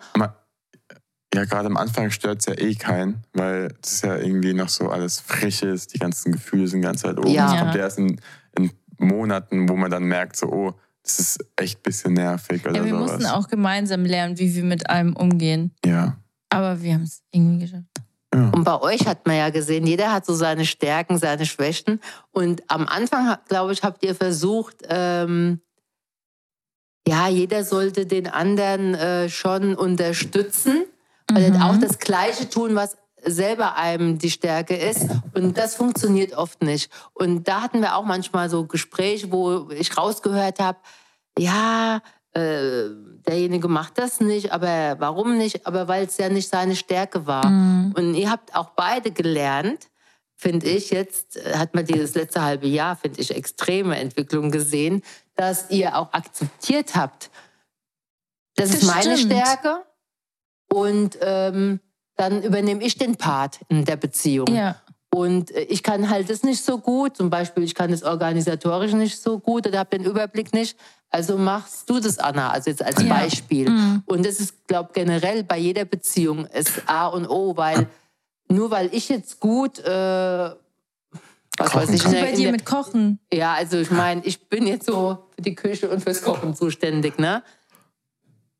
[1.33, 4.69] Ja, gerade am Anfang stört es ja eh keinen, weil es ist ja irgendwie noch
[4.69, 7.29] so alles frisch ist, die ganzen Gefühle sind ganz weit oben.
[7.29, 7.53] Ja.
[7.53, 8.21] Es kommt erst in,
[8.57, 12.65] in, Monaten, wo man dann merkt, so, oh, das ist echt ein bisschen nervig.
[12.65, 13.11] Oder ja, wir sowas.
[13.11, 15.71] mussten auch gemeinsam lernen, wie wir mit allem umgehen.
[15.85, 16.17] Ja.
[16.49, 17.85] Aber wir haben es irgendwie geschafft.
[18.33, 18.49] Ja.
[18.49, 22.01] Und bei euch hat man ja gesehen, jeder hat so seine Stärken, seine Schwächen.
[22.31, 25.61] Und am Anfang, glaube ich, habt ihr versucht, ähm,
[27.07, 30.85] ja, jeder sollte den anderen äh, schon unterstützen,
[31.31, 31.61] mhm.
[31.61, 35.07] auch das Gleiche tun, was selber einem die Stärke ist.
[35.33, 36.91] Und das funktioniert oft nicht.
[37.13, 40.79] Und da hatten wir auch manchmal so Gespräche, wo ich rausgehört habe,
[41.37, 42.01] ja,
[42.33, 42.89] äh,
[43.27, 45.65] derjenige macht das nicht, aber warum nicht?
[45.65, 47.47] Aber weil es ja nicht seine Stärke war.
[47.47, 47.93] Mhm.
[47.97, 49.87] Und ihr habt auch beide gelernt,
[50.37, 55.01] finde ich, jetzt hat man dieses letzte halbe Jahr, finde ich, extreme Entwicklung gesehen,
[55.35, 57.29] dass ihr auch akzeptiert habt,
[58.55, 59.33] das, das ist meine stimmt.
[59.33, 59.83] Stärke
[60.71, 61.79] und ähm,
[62.15, 64.47] dann übernehme ich den Part in der Beziehung.
[64.53, 64.81] Ja.
[65.13, 67.15] Und äh, ich kann halt das nicht so gut.
[67.15, 70.77] Zum Beispiel, ich kann das organisatorisch nicht so gut oder habe den Überblick nicht.
[71.09, 73.07] Also machst du das, Anna, also jetzt als ja.
[73.07, 73.69] Beispiel.
[73.69, 74.03] Mhm.
[74.05, 77.87] Und das ist, glaube generell bei jeder Beziehung ist A und O, weil
[78.49, 80.51] nur weil ich jetzt gut äh,
[81.57, 83.19] was weiß ich, bei dir mit Kochen.
[83.33, 87.17] Ja, also ich meine, ich bin jetzt so für die Küche und fürs Kochen zuständig,
[87.17, 87.43] ne?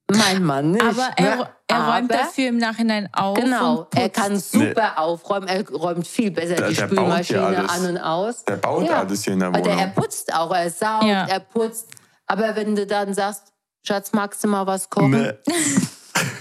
[0.09, 0.83] Mein Mann nicht.
[0.83, 1.49] Aber er, ne?
[1.67, 3.37] er räumt aber, dafür im Nachhinein auf.
[3.37, 4.81] Genau, er kann super nee.
[4.95, 5.47] aufräumen.
[5.47, 8.45] Er räumt viel besser der, die der Spülmaschine an und aus.
[8.45, 8.99] Der baut ja.
[9.01, 9.61] alles hier in der Wohnung.
[9.61, 11.25] Oder er putzt auch, er saugt, ja.
[11.25, 11.89] er putzt.
[12.25, 13.53] Aber wenn du dann sagst,
[13.85, 15.11] Schatz, magst du mal was kochen?
[15.11, 15.33] Nee.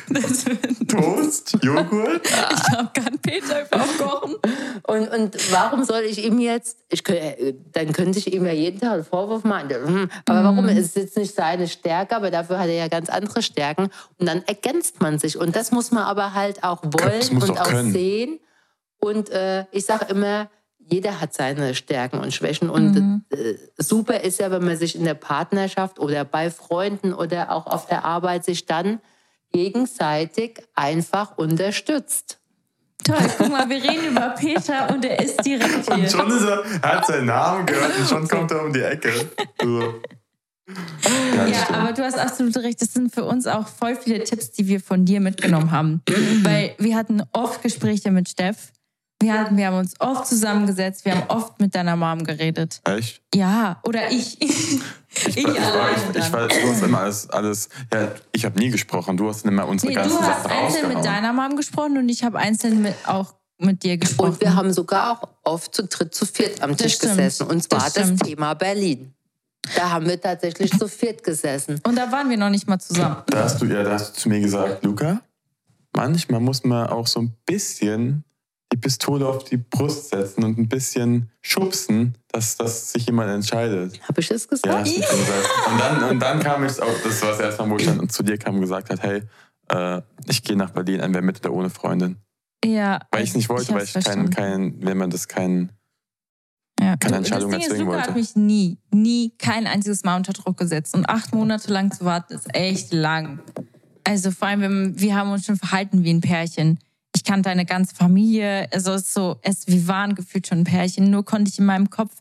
[0.89, 2.21] Toast, Joghurt.
[2.25, 3.65] Ich glaube, kann Peter
[3.99, 4.37] kochen.
[4.85, 8.93] Und, und warum soll ich ihm jetzt, ich, dann könnte ich ihm ja jeden Tag
[8.93, 9.71] einen Vorwurf machen.
[9.71, 10.65] Hm, aber warum?
[10.65, 10.71] Mhm.
[10.71, 13.91] Es ist jetzt nicht seine Stärke, aber dafür hat er ja ganz andere Stärken.
[14.19, 15.39] Und dann ergänzt man sich.
[15.39, 17.93] Und das muss man aber halt auch wollen und auch können.
[17.93, 18.41] sehen.
[18.99, 20.49] Und äh, ich sage immer,
[20.89, 22.71] jeder hat seine Stärken und Schwächen.
[22.71, 23.25] Und mhm.
[23.31, 27.67] äh, super ist ja, wenn man sich in der Partnerschaft oder bei Freunden oder auch
[27.67, 29.01] auf der Arbeit sich dann
[29.53, 32.39] gegenseitig einfach unterstützt.
[33.05, 35.95] Toll, guck mal, wir reden über Peter und er ist direkt hier.
[35.95, 39.13] Und schon ist er, hat seinen Namen gehört und schon kommt er um die Ecke.
[41.37, 42.83] Ja, ja aber du hast absolut recht.
[42.83, 46.03] Das sind für uns auch voll viele Tipps, die wir von dir mitgenommen haben.
[46.43, 48.73] Weil wir hatten oft Gespräche mit Steff
[49.23, 52.81] wir, hatten, wir haben uns oft zusammengesetzt, wir haben oft mit deiner Mom geredet.
[52.85, 53.23] Echt?
[53.35, 54.41] Ja, oder ich.
[54.41, 54.51] ich,
[55.27, 58.71] ich, ich, war, ich, ich war, du hast immer alles, alles ja, ich habe nie
[58.71, 61.97] gesprochen, du hast immer unsere nee, ganzen Sachen Du hast einzeln mit deiner Mom gesprochen
[61.97, 64.33] und ich habe einzeln mit, auch mit dir gesprochen.
[64.33, 67.47] Und wir haben sogar auch oft zu dritt, zu viert am Tisch gesessen.
[67.47, 69.15] Und zwar das, das Thema Berlin.
[69.75, 71.81] Da haben wir tatsächlich zu viert gesessen.
[71.85, 73.17] Und da waren wir noch nicht mal zusammen.
[73.27, 75.21] Da hast du ja, da hast du zu mir gesagt, Luca,
[75.95, 78.25] manchmal muss man auch so ein bisschen
[78.77, 83.99] die Pistole auf die Brust setzen und ein bisschen schubsen, dass, dass sich jemand entscheidet.
[84.07, 84.87] Habe ich das gesagt?
[84.87, 85.49] Ja, du gesagt.
[85.71, 88.09] Und dann, und dann kam ich auch, das war das erste Mal, wo ich dann
[88.09, 89.23] zu dir kam und gesagt hat, hey,
[89.69, 92.17] äh, ich gehe nach Berlin, entweder mit oder ohne Freundin.
[92.65, 93.01] Ja.
[93.11, 95.73] Weil ich es nicht wollte, ich weil ich keinen, kein, wenn man das kein,
[96.79, 96.97] ja.
[96.97, 98.09] keine Entscheidung das erzwingen wollte.
[98.09, 100.95] hat mich nie, nie kein einziges Mal unter Druck gesetzt.
[100.95, 103.41] Und acht Monate lang zu warten, ist echt lang.
[104.05, 106.79] Also vor allem, wir haben uns schon verhalten wie ein Pärchen
[107.17, 108.69] ich kannte deine ganze Familie.
[108.73, 111.11] Also es ist so, es, wir waren gefühlt schon ein Pärchen.
[111.11, 112.13] Nur konnte ich in meinem Kopf,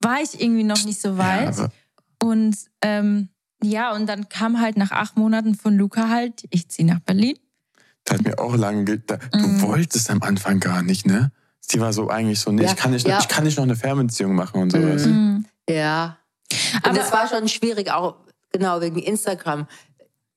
[0.00, 1.56] war ich irgendwie noch nicht so weit.
[1.56, 1.68] Ja,
[2.22, 3.30] und ähm,
[3.62, 7.38] ja, und dann kam halt nach acht Monaten von Luca halt, ich ziehe nach Berlin.
[8.04, 9.62] Das hat mir auch lange, du mm.
[9.62, 11.32] wolltest am Anfang gar nicht, ne?
[11.60, 13.18] Sie war so eigentlich so, nee, ja, ich, kann nicht, ja.
[13.18, 15.06] ich kann nicht noch eine Fernbeziehung machen und sowas.
[15.06, 15.44] Mm.
[15.68, 16.18] Ja.
[16.74, 18.16] Und Aber das war schon schwierig, auch
[18.52, 19.66] genau wegen Instagram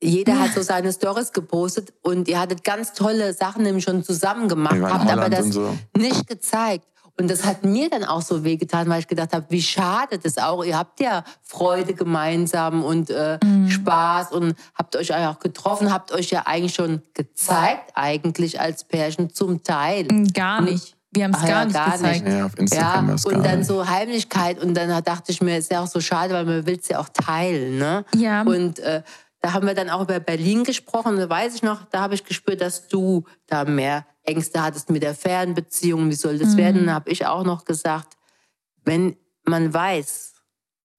[0.02, 4.48] jeder hat so seine Stories gepostet und ihr hattet ganz tolle Sachen nämlich schon zusammen
[4.48, 5.78] gemacht, habt aber das so.
[5.96, 6.86] nicht gezeigt.
[7.20, 10.38] Und das hat mir dann auch so wehgetan, weil ich gedacht habe, wie schade das
[10.38, 10.64] auch.
[10.64, 13.70] Ihr habt ja Freude gemeinsam und äh, mhm.
[13.70, 19.30] Spaß und habt euch auch getroffen, habt euch ja eigentlich schon gezeigt, eigentlich als Pärchen
[19.30, 20.06] zum Teil.
[20.06, 20.96] Mm, gar nicht.
[21.14, 22.26] Wir haben es gar, ja, nicht gar gezeigt.
[22.26, 22.38] Nicht.
[22.38, 23.68] Ja, auf Instagram ja, und dann nicht.
[23.68, 26.80] so Heimlichkeit und dann dachte ich mir, ist ja auch so schade, weil man will
[26.82, 27.78] es ja auch teilen.
[27.78, 28.06] Ne?
[28.16, 28.42] Ja.
[28.44, 29.04] Und äh,
[29.42, 31.18] da haben wir dann auch über Berlin gesprochen.
[31.18, 35.02] Da weiß ich noch, da habe ich gespürt, dass du da mehr Ängste hattest mit
[35.02, 36.10] der Fernbeziehung.
[36.10, 36.58] Wie soll das mhm.
[36.58, 36.86] werden?
[36.86, 38.18] Da habe ich auch noch gesagt,
[38.86, 40.36] wenn man weiß,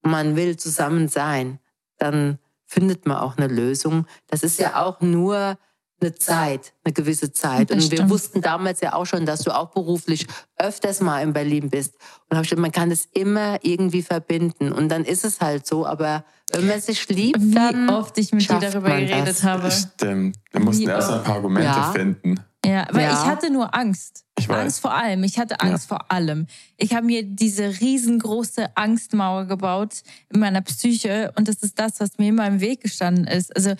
[0.02, 1.60] man will zusammen sein,
[1.98, 4.06] dann findet man auch eine Lösung.
[4.26, 5.56] Das ist ja auch nur
[6.02, 7.70] eine Zeit, eine gewisse Zeit.
[7.70, 10.26] und wir wussten damals ja auch schon, dass du auch beruflich
[10.58, 11.94] öfters mal in Berlin bist.
[12.28, 14.72] Und habe ich man kann das immer irgendwie verbinden.
[14.72, 15.86] Und dann ist es halt so.
[15.86, 19.44] Aber wenn man sich liebt, Wie dann oft ich mit dir darüber geredet das.
[19.44, 19.70] habe.
[19.70, 20.36] Stimmt.
[20.50, 21.92] Wir mussten Wie erst ein paar Argumente ja.
[21.92, 22.36] finden.
[22.64, 23.12] Ja, weil ja.
[23.12, 24.24] ich hatte nur Angst.
[24.38, 24.60] Ich weiß.
[24.60, 25.24] Angst vor allem.
[25.24, 25.96] Ich hatte Angst ja.
[25.96, 26.46] vor allem.
[26.76, 32.18] Ich habe mir diese riesengroße Angstmauer gebaut in meiner Psyche und das ist das, was
[32.18, 33.54] mir immer im Weg gestanden ist.
[33.56, 33.74] Also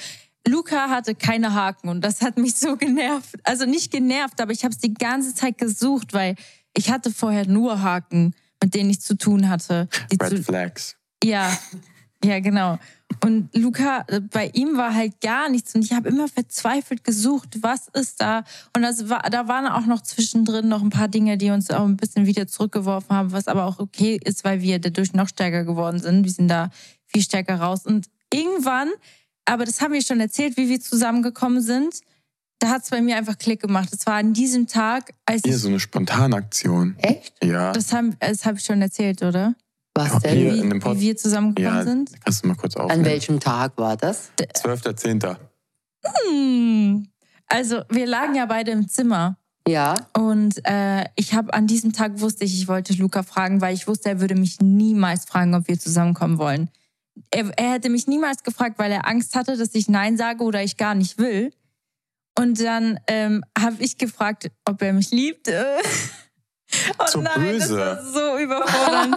[0.47, 3.37] Luca hatte keine Haken und das hat mich so genervt.
[3.45, 6.35] Also nicht genervt, aber ich habe es die ganze Zeit gesucht, weil
[6.77, 9.89] ich hatte vorher nur Haken, mit denen ich zu tun hatte.
[10.11, 10.97] Red zu Flags.
[11.23, 11.57] Ja,
[12.25, 12.79] ja, genau.
[13.23, 17.59] Und Luca, äh, bei ihm war halt gar nichts und ich habe immer verzweifelt gesucht,
[17.61, 18.45] was ist da?
[18.75, 21.85] Und das war, da waren auch noch zwischendrin noch ein paar Dinge, die uns auch
[21.85, 25.65] ein bisschen wieder zurückgeworfen haben, was aber auch okay ist, weil wir dadurch noch stärker
[25.65, 26.25] geworden sind.
[26.25, 26.71] Wir sind da
[27.07, 27.87] viel stärker raus.
[27.87, 28.89] Und irgendwann
[29.45, 32.01] aber das haben wir schon erzählt, wie wir zusammengekommen sind.
[32.59, 33.89] Da hat es bei mir einfach Klick gemacht.
[33.93, 36.95] Es war an diesem Tag, als Hier, so eine Spontanaktion.
[36.99, 37.35] Echt?
[37.43, 37.73] Ja.
[37.73, 39.55] Das habe das hab ich schon erzählt, oder?
[39.95, 40.39] Was denn?
[40.39, 42.11] Wie, wie wir zusammengekommen ja, sind?
[42.25, 43.01] Kannst du mal kurz aufnehmen.
[43.01, 44.31] An welchem Tag war das?
[44.39, 45.37] 12.10.
[46.05, 47.09] Hm.
[47.49, 49.37] Also, wir lagen ja beide im Zimmer.
[49.67, 49.95] Ja.
[50.17, 53.87] Und äh, ich habe an diesem Tag wusste ich, ich wollte Luca fragen, weil ich
[53.87, 56.71] wusste, er würde mich niemals fragen, ob wir zusammenkommen wollen
[57.33, 60.63] er, er hätte mich niemals gefragt, weil er Angst hatte, dass ich Nein sage oder
[60.63, 61.53] ich gar nicht will.
[62.39, 65.49] Und dann ähm, habe ich gefragt, ob er mich liebt.
[66.99, 67.77] oh so nein, böse.
[67.77, 69.17] das war so überfordernd.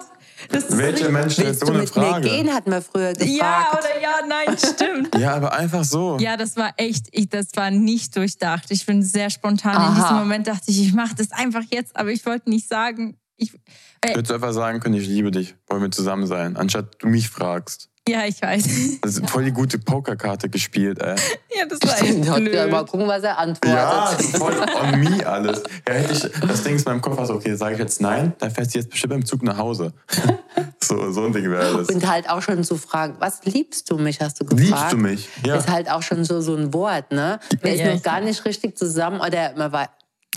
[0.49, 2.15] Welche Menschen stellt so eine Frage?
[2.15, 3.31] Mit mir gehen, hat man früher gefragt.
[3.31, 5.15] Ja oder ja, nein, stimmt.
[5.19, 6.17] ja, aber einfach so.
[6.19, 8.65] Ja, das war echt, ich, das war nicht durchdacht.
[8.69, 9.77] Ich bin sehr spontan.
[9.77, 9.89] Aha.
[9.89, 13.17] In diesem Moment dachte ich, ich mache das einfach jetzt, aber ich wollte nicht sagen.
[13.37, 13.53] Ich,
[14.01, 17.07] äh, Würdest du einfach sagen können, ich liebe dich, wollen wir zusammen sein, anstatt du
[17.07, 17.89] mich fragst.
[18.07, 19.01] Ja, ich weiß.
[19.01, 21.15] Das ist voll die gute Pokerkarte gespielt, ey.
[21.57, 22.53] Ja, das war echt blöd.
[22.53, 23.73] Ja, mal gucken, was er antwortet.
[23.73, 24.05] Ja,
[24.37, 25.63] voll on me alles.
[25.87, 28.33] Ja, hätte ich, das Ding ist in meinem Kopf, also, okay, sage ich jetzt nein,
[28.37, 29.91] dann fährst du jetzt bestimmt im Zug nach Hause.
[30.83, 31.89] so, so ein Ding wäre das.
[31.89, 34.69] Und halt auch schon zu fragen, was liebst du mich, hast du gefragt.
[34.69, 35.29] Liebst du mich?
[35.43, 35.55] Ja.
[35.55, 37.39] Ist halt auch schon so, so ein Wort, ne?
[37.63, 39.89] Man ist noch gar nicht richtig zusammen oder man war,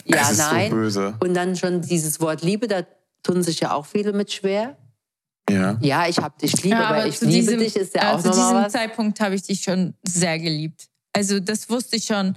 [0.07, 0.71] ja, nein.
[0.71, 1.15] So böse.
[1.21, 2.83] Und dann schon dieses Wort Liebe, da
[3.23, 4.77] tun sich ja auch viele mit schwer.
[5.51, 5.79] Ja.
[5.81, 8.23] Ja, ich hab dich lieb, ja, aber, aber ich liebe diesem, dich ist ja auch
[8.23, 8.73] Zu diesem was.
[8.73, 10.89] Zeitpunkt habe ich dich schon sehr geliebt.
[11.13, 12.37] Also das wusste ich schon.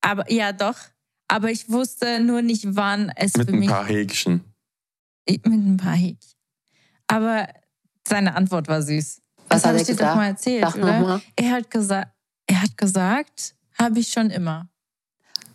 [0.00, 0.76] Aber ja, doch.
[1.28, 3.68] Aber ich wusste nur nicht, wann es mit für mich...
[3.68, 4.44] Mit ein paar Häkchen.
[5.28, 6.32] Mit ein paar Häkchen.
[7.06, 7.48] Aber
[8.06, 9.20] seine Antwort war süß.
[9.48, 10.10] Was das habe ich dir gesagt?
[10.10, 11.00] doch mal erzählt, Sag oder?
[11.00, 11.20] Mal.
[11.36, 12.08] Er hat gesagt,
[12.46, 14.68] er hat gesagt, habe ich schon immer.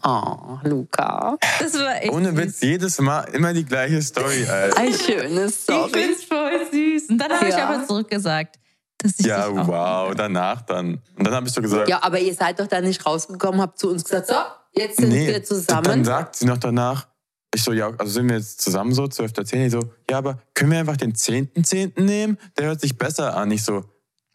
[0.06, 1.38] Oh, Luca.
[1.60, 2.38] Das war echt Ohne süß.
[2.38, 4.78] Witz, jedes Mal immer die gleiche Story, Alter.
[4.78, 5.92] Ein schönes Ich Story.
[5.94, 6.68] find's voll
[7.04, 7.10] süß.
[7.10, 7.68] Und dann habe ich Ja.
[7.70, 8.60] aber zurückgesagt,
[8.98, 11.02] dass ich Ja, dich auch wow, danach dann.
[11.18, 13.78] Und dann habe ich so gesagt, Ja, aber ihr seid doch da nicht rausgekommen, habt
[13.80, 14.36] zu uns gesagt, so,
[14.74, 16.04] jetzt sind nee, wir dann zusammen.
[16.06, 17.08] sagt sie noch danach,
[17.56, 19.66] ich so, ja, also sind wir jetzt zusammen so, 12.10.
[19.66, 19.80] Ich so,
[20.10, 22.02] ja, aber können wir einfach den 10.10.
[22.02, 22.38] nehmen?
[22.58, 23.52] Der hört sich besser an.
[23.52, 23.86] Ich so,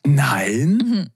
[0.07, 1.11] nein, Mhm.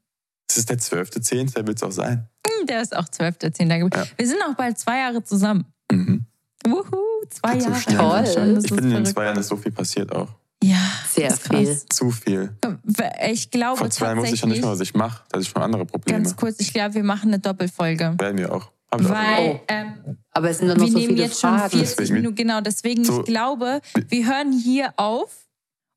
[0.48, 2.28] das ist der 12.10., der wird es auch sein.
[2.46, 3.78] Hm, Der ist auch 12.10.
[3.78, 3.92] geworden.
[3.94, 4.04] Ja.
[4.16, 5.66] Wir sind auch bald zwei Jahre zusammen.
[5.90, 6.26] Mhm.
[6.66, 6.96] Wuhu,
[7.30, 7.80] zwei so Jahre.
[7.80, 7.96] schnell.
[7.98, 8.22] Toll.
[8.24, 10.28] Ich ist finde, in den zwei Jahren ist so viel passiert auch.
[10.62, 10.76] Ja,
[11.30, 11.88] Sehr ist viel.
[11.88, 12.56] Zu viel.
[13.30, 15.22] Ich glaube Vor zwei wusste ich ja nicht mehr, was ich mache.
[15.30, 16.18] Da ich schon andere Probleme.
[16.22, 18.14] ganz kurz, ich glaube, wir machen eine Doppelfolge.
[18.18, 18.70] Werden wir auch.
[18.90, 19.60] Hab ich auch Weil Oh.
[19.68, 21.70] ähm, Aber es sind doch noch wir so nehmen viele jetzt schon Fragen.
[21.70, 25.30] 40 Deswegen- Minuten, genau, deswegen, So- ich glaube, wir hören hier auf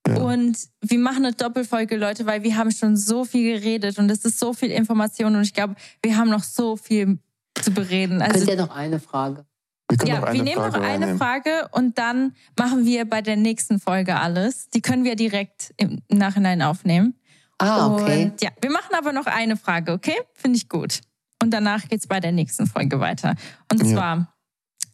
[0.08, 0.18] Ja.
[0.18, 4.24] und wir machen eine Doppelfolge, Leute, weil wir haben schon so viel geredet und es
[4.24, 7.18] ist so viel Information und ich glaube, wir haben noch so viel
[7.62, 8.22] zu bereden.
[8.22, 9.46] Also Könnt ihr noch eine Frage?
[9.90, 11.18] Wir können ja, noch eine wir nehmen Frage noch eine reinnehmen.
[11.18, 14.70] Frage und dann machen wir bei der nächsten Folge alles.
[14.72, 17.16] Die können wir direkt im Nachhinein aufnehmen.
[17.60, 18.26] Ah, okay.
[18.26, 20.18] Und ja, wir machen aber noch eine Frage, okay?
[20.34, 21.02] Finde ich gut.
[21.42, 23.36] Und danach geht's bei der nächsten Folge weiter.
[23.72, 23.94] Und Ja.
[23.94, 24.36] zwar,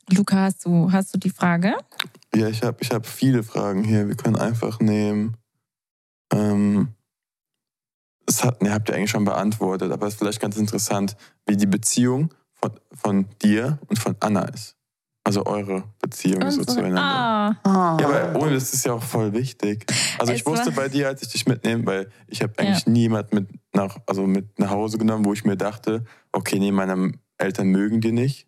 [0.10, 1.76] Luca, hast du, hast du die Frage?
[2.36, 4.08] Ja, ich habe ich hab viele Fragen hier.
[4.08, 5.38] Wir können einfach nehmen.
[6.34, 6.90] Ähm,
[8.26, 11.16] das hat, ne, habt ihr eigentlich schon beantwortet, aber es ist vielleicht ganz interessant,
[11.46, 14.76] wie die Beziehung von, von dir und von Anna ist.
[15.24, 17.02] Also eure Beziehung so Unsere- zueinander.
[17.02, 17.98] ah, Ah.
[18.02, 19.86] Ja, aber ohne, das ist ja auch voll wichtig.
[20.18, 22.88] Also ich Es war- wusste bei dir, als ich dich mitnehme, weil ich habe eigentlich
[22.88, 27.14] niemand mit nach, also mit nach Hause genommen, wo ich mir dachte, okay, nee, meine
[27.38, 28.48] Eltern mögen die nicht.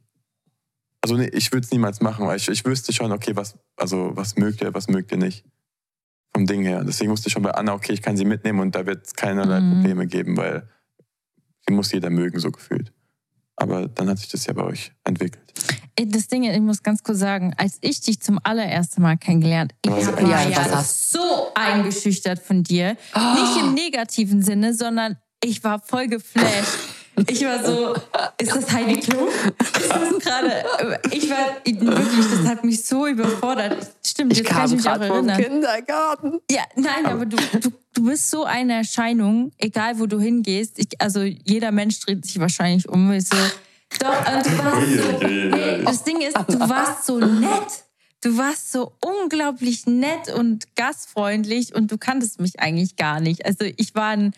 [1.01, 4.11] Also nee, ich würde es niemals machen, weil ich, ich wüsste schon, okay, was, also
[4.15, 5.45] was mögt ihr, was mögt ihr nicht.
[6.34, 6.84] Vom Ding her.
[6.84, 9.13] Deswegen wusste ich schon bei Anna, okay, ich kann sie mitnehmen und da wird es
[9.13, 9.74] keinerlei Mhm.
[9.74, 10.67] Probleme geben, weil
[11.67, 12.91] sie muss jeder mögen, so gefühlt.
[13.56, 15.43] Aber dann hat sich das ja bei euch entwickelt.
[15.95, 19.74] Ey, Das Ding, ich muss ganz kurz sagen, als ich dich zum allerersten Mal kennengelernt,
[19.86, 22.97] ich war Ja, ja, hast- so eingeschüchtert von dir.
[23.16, 26.80] Nicht im negativen Sinne, sondern ich war voll geflasht.
[27.28, 27.93] Ich war so,
[28.39, 29.28] ist das Heidi Klum?
[29.28, 30.66] Ist das gerade,
[31.11, 33.78] ich war wirklich, das hat mich so überfordert.
[34.05, 35.41] Stimmt, Ich jetzt kann kam ich mich auch erinnern.
[35.41, 36.39] Kindergarten.
[36.49, 40.80] Ja, nein, aber du, du, du bist so eine Erscheinung, egal wo du hingehst.
[40.80, 43.11] Ich, also jeder Mensch dreht sich wahrscheinlich um.
[43.11, 43.38] Ist so,
[43.99, 47.84] doch, und du warst so, nee, das Ding ist, du warst so nett.
[48.22, 53.45] Du warst so unglaublich nett und gastfreundlich und du kanntest mich eigentlich gar nicht.
[53.45, 54.34] Also ich war ein,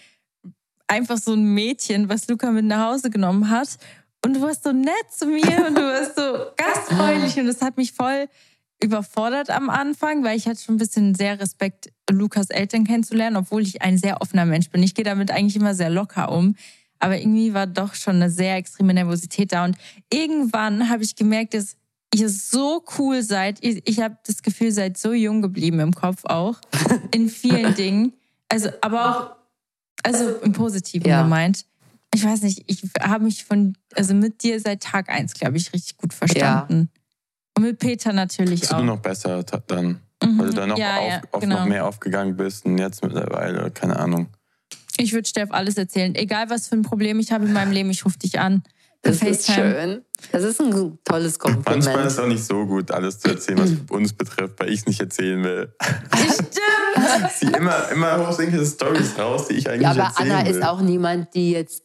[0.87, 3.77] einfach so ein Mädchen, was Luca mit nach Hause genommen hat.
[4.25, 6.23] Und du warst so nett zu mir und du warst so
[6.57, 8.27] gastfreundlich und das hat mich voll
[8.83, 13.61] überfordert am Anfang, weil ich hatte schon ein bisschen sehr Respekt, Lukas Eltern kennenzulernen, obwohl
[13.61, 14.83] ich ein sehr offener Mensch bin.
[14.83, 16.55] Ich gehe damit eigentlich immer sehr locker um.
[16.99, 19.65] Aber irgendwie war doch schon eine sehr extreme Nervosität da.
[19.65, 19.77] Und
[20.11, 21.75] irgendwann habe ich gemerkt, dass
[22.13, 23.57] ihr so cool seid.
[23.61, 26.59] Ich, ich habe das Gefühl, seid so jung geblieben im Kopf auch.
[27.11, 28.13] In vielen Dingen.
[28.49, 29.35] Also, aber auch,
[30.05, 31.23] also im Positiven Ja.
[31.23, 31.65] gemeint.
[32.13, 35.73] Ich weiß nicht, ich habe mich von, also mit dir seit Tag eins, glaube ich,
[35.73, 36.89] richtig gut verstanden.
[37.57, 38.83] Und mit Peter natürlich Bist du auch.
[38.83, 39.99] noch besser dann?
[40.23, 40.39] Mhm.
[40.39, 41.59] Weil du da noch, ja, auf, ja, auf genau.
[41.59, 44.27] noch mehr aufgegangen bist und jetzt mittlerweile, keine Ahnung.
[44.97, 46.15] Ich würde Steff alles erzählen.
[46.15, 48.63] Egal, was für ein Problem ich habe in meinem Leben, ich rufe dich an.
[49.05, 50.03] Das ist schön.
[50.31, 52.05] Das ist ein tolles Manchmal ist Kompliment.
[52.07, 54.99] es auch nicht so gut, alles zu erzählen, was uns betrifft, weil ich es nicht
[54.99, 55.73] erzählen will.
[56.13, 57.31] Stimmt.
[57.39, 60.55] Sie immer, immer irgendwelche Stories raus, die ich eigentlich Ja, aber erzählen Anna will.
[60.55, 61.83] ist auch niemand, die jetzt,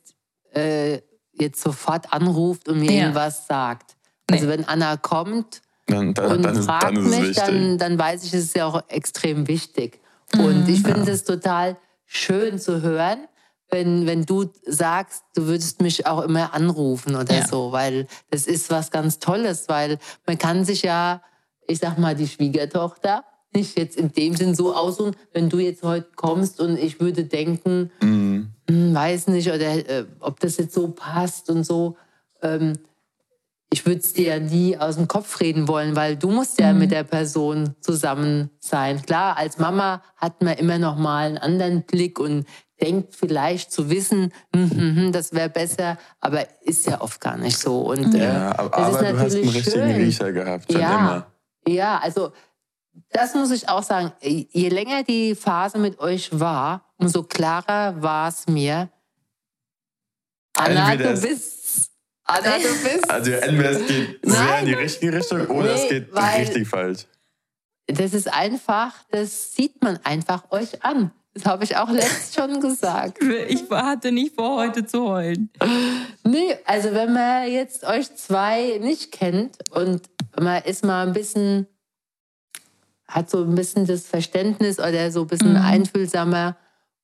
[0.54, 1.00] äh,
[1.32, 3.02] jetzt sofort anruft und mir Ja.
[3.02, 3.96] irgendwas sagt.
[4.30, 7.78] Also wenn Anna kommt dann, dann, und dann, ist, fragt dann ist es mich, dann,
[7.78, 10.00] dann weiß ich, es ist ja auch extrem wichtig.
[10.38, 13.26] Und ich finde es total schön zu hören,
[13.70, 17.46] wenn, wenn du sagst, du würdest mich auch immer anrufen oder ja.
[17.46, 21.22] so, weil das ist was ganz Tolles, weil man kann sich ja,
[21.66, 25.82] ich sag mal, die Schwiegertochter nicht jetzt in dem Sinn so aussuchen, wenn du jetzt
[25.82, 28.50] heute kommst und ich würde denken, mhm.
[28.68, 31.96] hm, weiß nicht, oder äh, ob das jetzt so passt und so.
[32.42, 32.74] Ähm,
[33.72, 36.72] ich würde es dir ja nie aus dem Kopf reden wollen, weil du musst ja
[36.72, 36.80] mhm.
[36.80, 39.00] mit der Person zusammen sein.
[39.02, 42.46] Klar, als Mama hat man immer noch mal einen anderen Blick und
[42.80, 47.36] denkt vielleicht zu wissen, hm, hm, hm, das wäre besser, aber ist ja oft gar
[47.36, 47.80] nicht so.
[47.80, 49.96] Und, äh, ja, aber, das aber ist du hast einen richtigen schön.
[49.96, 51.26] Riecher gehabt, schon ja, immer.
[51.66, 52.32] Ja, also
[53.10, 54.12] das muss ich auch sagen.
[54.20, 58.88] Je länger die Phase mit euch war, umso klarer war es mir.
[60.56, 61.50] Anna, du bist
[62.30, 63.10] Anna, du bist.
[63.10, 64.36] Also entweder es geht Nein.
[64.36, 67.06] sehr in die richtige Richtung oder nee, es geht richtig falsch.
[67.86, 71.10] Das ist einfach, das sieht man einfach euch an.
[71.34, 73.22] Das habe ich auch letztens schon gesagt.
[73.22, 75.50] Ich hatte nicht vor, heute zu heulen.
[76.24, 80.02] Nee, also wenn man jetzt euch zwei nicht kennt und
[80.38, 81.66] man ist mal ein bisschen,
[83.06, 85.62] hat so ein bisschen das Verständnis oder so ein bisschen mhm.
[85.62, 86.56] einfühlsamer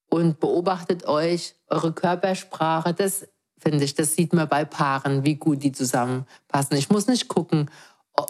[0.09, 3.95] und beobachtet euch, eure Körpersprache, das finde ich.
[3.95, 6.77] Das sieht man bei Paaren, wie gut die zusammenpassen.
[6.77, 7.69] Ich muss nicht gucken,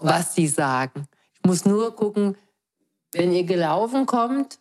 [0.02, 1.08] was sie sagen.
[1.34, 2.38] Ich muss nur gucken,
[3.14, 4.60] wenn ihr gelaufen kommt,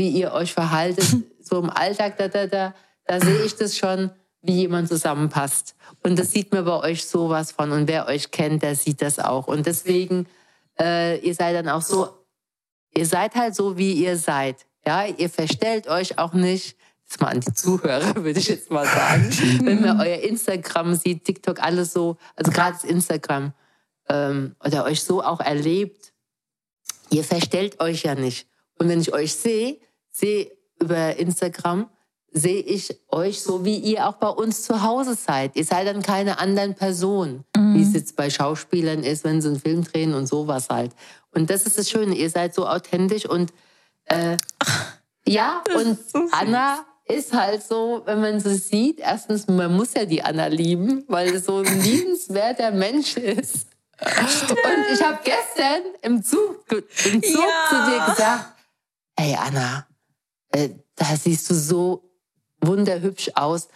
[0.00, 1.04] wie ihr euch verhaltet,
[1.42, 2.74] so im Alltag, da, da, da,
[3.04, 5.76] da sehe ich das schon, wie jemand zusammenpasst.
[6.02, 7.70] Und das sieht man bei euch sowas von.
[7.72, 9.46] Und wer euch kennt, der sieht das auch.
[9.46, 10.26] Und deswegen,
[10.80, 12.08] äh, ihr seid dann auch so,
[12.96, 14.64] ihr seid halt so, wie ihr seid.
[14.86, 18.86] Ja, ihr verstellt euch auch nicht jetzt mal an die Zuhörer, würde ich jetzt mal
[18.86, 19.28] sagen.
[19.62, 23.52] Wenn man euer Instagram sieht, TikTok, alles so, also gerade das Instagram,
[24.08, 26.14] ähm, oder euch so auch erlebt,
[27.10, 28.46] ihr verstellt euch ja nicht.
[28.78, 29.78] Und wenn ich euch sehe,
[30.10, 30.50] sehe
[30.80, 31.88] über Instagram,
[32.32, 35.56] sehe ich euch so, wie ihr auch bei uns zu Hause seid.
[35.56, 37.74] Ihr seid dann keine anderen Person, mhm.
[37.74, 40.92] wie es jetzt bei Schauspielern ist, wenn sie einen Film drehen und sowas halt.
[41.32, 43.52] Und das ist das Schöne, ihr seid so authentisch und
[44.04, 44.36] äh,
[45.26, 50.04] ja, und so Anna ist halt so, wenn man sie sieht, erstens, man muss ja
[50.04, 53.66] die Anna lieben, weil es so ein liebenswerter Mensch ist.
[54.00, 57.68] Und ich habe gestern im Zug, im Zug ja.
[57.68, 58.54] zu dir gesagt,
[59.18, 59.86] hey Anna,
[60.52, 62.10] äh, da siehst du so
[62.60, 63.68] wunderhübsch aus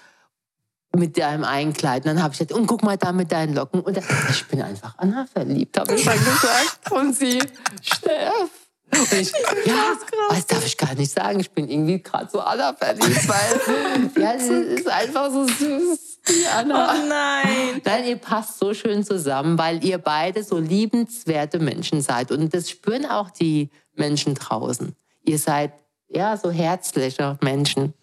[0.94, 2.04] mit deinem Einkleid.
[2.04, 3.80] Und dann habe ich gesagt, und guck mal da mit deinen Locken.
[3.80, 6.92] Und dann, ich bin einfach Anna verliebt, habe ich dann gesagt.
[6.92, 7.40] Und sie,
[7.82, 8.50] Steff,
[8.92, 9.32] und ich,
[9.66, 9.96] ja,
[10.30, 11.40] das darf ich gar nicht sagen.
[11.40, 16.20] Ich bin irgendwie gerade so Anna verliebt, weil ja, sie ist einfach so süß.
[16.28, 16.90] Die Anna.
[16.90, 17.82] Oh nein.
[17.84, 22.30] Nein, ihr passt so schön zusammen, weil ihr beide so liebenswerte Menschen seid.
[22.30, 24.94] Und das spüren auch die Menschen draußen.
[25.24, 25.72] Ihr seid
[26.08, 27.94] ja so herzliche Menschen.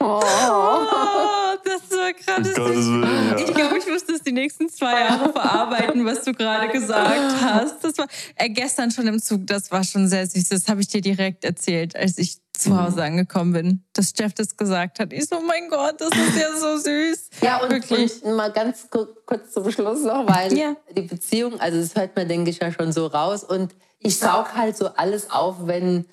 [0.00, 0.20] Oh.
[0.22, 1.28] oh
[1.64, 3.36] das war gerade ja.
[3.36, 7.82] Ich glaube, ich muss das die nächsten zwei Jahre verarbeiten, was du gerade gesagt hast.
[7.82, 10.48] Das war äh, gestern schon im Zug, das war schon sehr süß.
[10.50, 12.84] Das habe ich dir direkt erzählt, als ich zu mhm.
[12.84, 15.12] Hause angekommen bin, dass Jeff das gesagt hat.
[15.12, 17.30] Ich so, oh mein Gott, das ist ja so süß.
[17.42, 18.22] Ja, und, Wirklich.
[18.22, 20.76] und mal ganz kurz zum Schluss noch, weil ja.
[20.96, 23.44] die Beziehung, also das hört man, denke ich, ja schon so raus.
[23.44, 26.06] Und ich saug halt so alles auf, wenn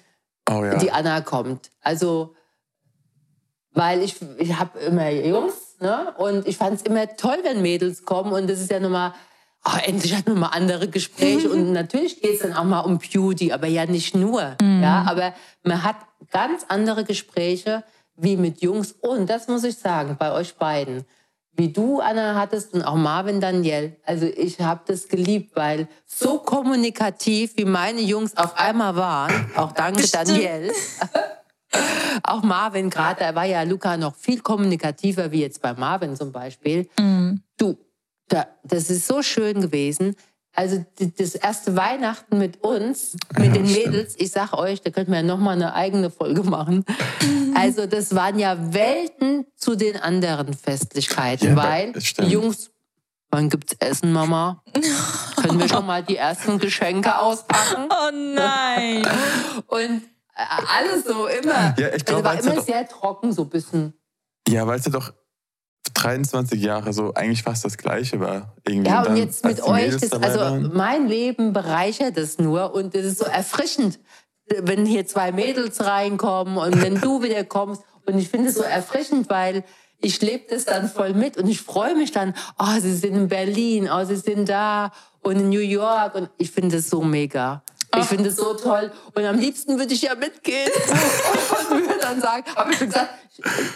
[0.49, 0.77] oh, ja.
[0.77, 1.71] die Anna kommt.
[1.81, 2.35] Also
[3.75, 6.13] weil ich, ich habe immer Jungs ne?
[6.17, 9.13] und ich fand es immer toll, wenn Mädels kommen und das ist ja nochmal,
[9.65, 12.97] oh, endlich hat man mal andere Gespräche und natürlich geht es dann auch mal um
[12.97, 14.55] Beauty, aber ja nicht nur.
[14.61, 14.81] Mhm.
[14.81, 15.33] Ja, aber
[15.63, 15.97] man hat
[16.31, 17.83] ganz andere Gespräche
[18.15, 21.03] wie mit Jungs und das muss ich sagen, bei euch beiden.
[21.58, 23.95] Wie du, Anna, hattest und auch Marvin Daniel.
[24.06, 29.72] Also ich habe das geliebt, weil so kommunikativ, wie meine Jungs auf einmal waren, auch
[29.72, 30.72] danke Daniel,
[32.24, 36.32] auch Marvin gerade, da war ja Luca noch viel kommunikativer wie jetzt bei Marvin zum
[36.34, 36.89] Beispiel.
[36.99, 37.41] Mhm.
[37.58, 37.78] Du,
[38.28, 40.16] da, das ist so schön gewesen.
[40.56, 44.22] Also das erste Weihnachten mit uns, mit ja, den Mädels, stimmt.
[44.22, 46.86] ich sag euch, da könnten wir ja nochmal eine eigene Folge machen.
[47.56, 52.72] Also das waren ja Welten zu den anderen Festlichkeiten, ja, weil die Jungs,
[53.30, 54.64] wann gibt's Essen, Mama?
[55.41, 57.89] Können wir schon mal die ersten Geschenke auspacken?
[57.89, 59.06] Oh nein!
[59.68, 60.03] Und
[60.36, 61.76] alles so, immer.
[61.78, 63.93] Ja, ich glaube, also war immer sehr trocken, so ein bisschen.
[64.47, 65.14] Ja, weil es ja doch
[65.93, 68.53] 23 Jahre so eigentlich fast das Gleiche war.
[68.67, 68.89] Irgendwie.
[68.89, 70.71] Ja, und, und jetzt mit euch, das, also waren.
[70.73, 73.99] mein Leben bereichert es nur und es ist so erfrischend,
[74.47, 77.81] wenn hier zwei Mädels reinkommen und wenn du wieder kommst.
[78.05, 79.63] Und ich finde es so erfrischend, weil
[79.99, 83.27] ich lebe das dann voll mit und ich freue mich dann, oh, sie sind in
[83.27, 87.63] Berlin, oh, sie sind da und in New York und ich finde es so mega.
[87.99, 88.91] Ich finde es so toll.
[89.13, 90.69] Und am liebsten würde ich ja mitgehen
[91.71, 93.09] und würde dann sagen, habe ich schon gesagt,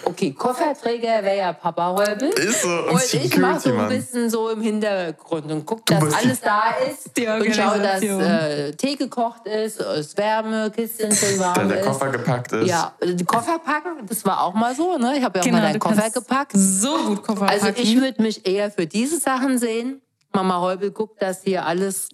[0.06, 2.30] okay, Kofferträger wäre ja Papa Räubel.
[2.30, 2.70] Ist so.
[2.70, 6.72] Und, Und ich mache so ein bisschen so im Hintergrund und gucke, dass alles da
[6.90, 7.18] ist.
[7.20, 11.86] Und schaue, dass äh, Tee gekocht ist, es Wärme, Kisten schön warm Dann der ist.
[11.88, 12.68] Koffer gepackt ist.
[12.68, 15.18] Ja, also die Koffer packen, das war auch mal so, ne?
[15.18, 16.52] Ich habe ja auch Genau, mal deinen Koffer gepackt.
[16.56, 17.82] So gut Koffer Also packen.
[17.82, 20.02] ich würde mich eher für diese Sachen sehen.
[20.34, 22.10] Mama Heubel guckt, dass hier alles,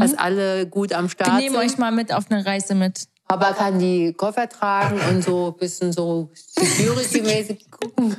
[0.00, 1.64] dass alle gut am Wir Start nehmen sind.
[1.72, 3.06] euch mal mit auf eine Reise mit.
[3.26, 8.14] Papa kann die Koffer tragen und so ein bisschen so security-mäßig gucken.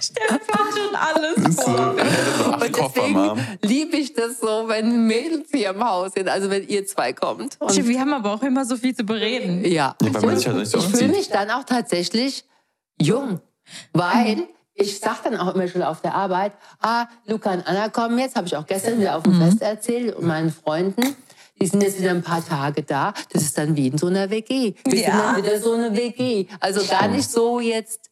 [0.00, 1.70] Stefan schon alles Ist so.
[1.70, 1.94] vor.
[1.98, 6.48] Ich so Und deswegen liebe ich das so, wenn Mädels hier im Haus sind, also
[6.48, 7.56] wenn ihr zwei kommt.
[7.60, 9.64] Und Wir haben aber auch immer so viel zu bereden.
[9.66, 10.20] ja, Ja,
[10.64, 12.44] so ich fühle mich dann auch tatsächlich
[13.00, 13.40] jung,
[13.92, 14.48] weil
[14.80, 18.36] ich sag dann auch immer schon auf der Arbeit, ah, Luca und Anna kommen jetzt,
[18.36, 19.42] habe ich auch gestern wieder auf dem Mhm.
[19.44, 21.16] Fest erzählt und meinen Freunden.
[21.60, 23.12] Die sind jetzt wieder ein paar Tage da.
[23.32, 24.74] Das ist dann wie in so einer WG.
[24.86, 25.10] Wir Ja.
[25.10, 26.46] sind dann wieder so eine WG.
[26.58, 28.10] Also gar nicht so jetzt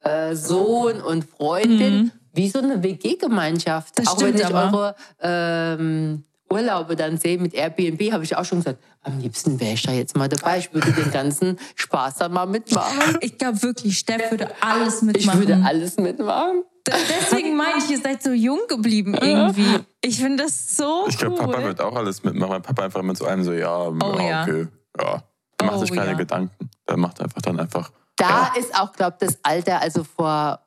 [0.00, 3.98] äh, Sohn und Freundin, wie so eine WG-Gemeinschaft.
[3.98, 4.08] Mhm.
[4.08, 4.72] Auch wenn ich aber.
[4.72, 9.74] eure ähm, Urlaube dann sehe mit Airbnb, habe ich auch schon gesagt, am liebsten wäre
[9.74, 10.58] ich da jetzt mal dabei.
[10.58, 13.18] Ich würde den ganzen Spaß dann mal mitmachen.
[13.20, 15.38] Ich glaube wirklich, Steff würde alles Ich mitmachen.
[15.40, 16.62] würde alles mitmachen.
[16.86, 19.80] Deswegen meine ich, ihr seid so jung geblieben irgendwie.
[20.02, 21.46] Ich finde das so Ich glaube, cool.
[21.46, 24.22] Papa wird auch alles mitmachen, weil Papa einfach mit so einem so, ja, Oh, ja,
[24.22, 24.42] ja.
[24.42, 24.68] okay,
[25.00, 25.22] ja.
[25.58, 26.16] Er macht Oh, sich keine ja.
[26.16, 26.70] Gedanken.
[26.86, 27.90] Er macht einfach dann einfach.
[28.14, 30.60] Da ist auch, glaube ich, das Alter, also vor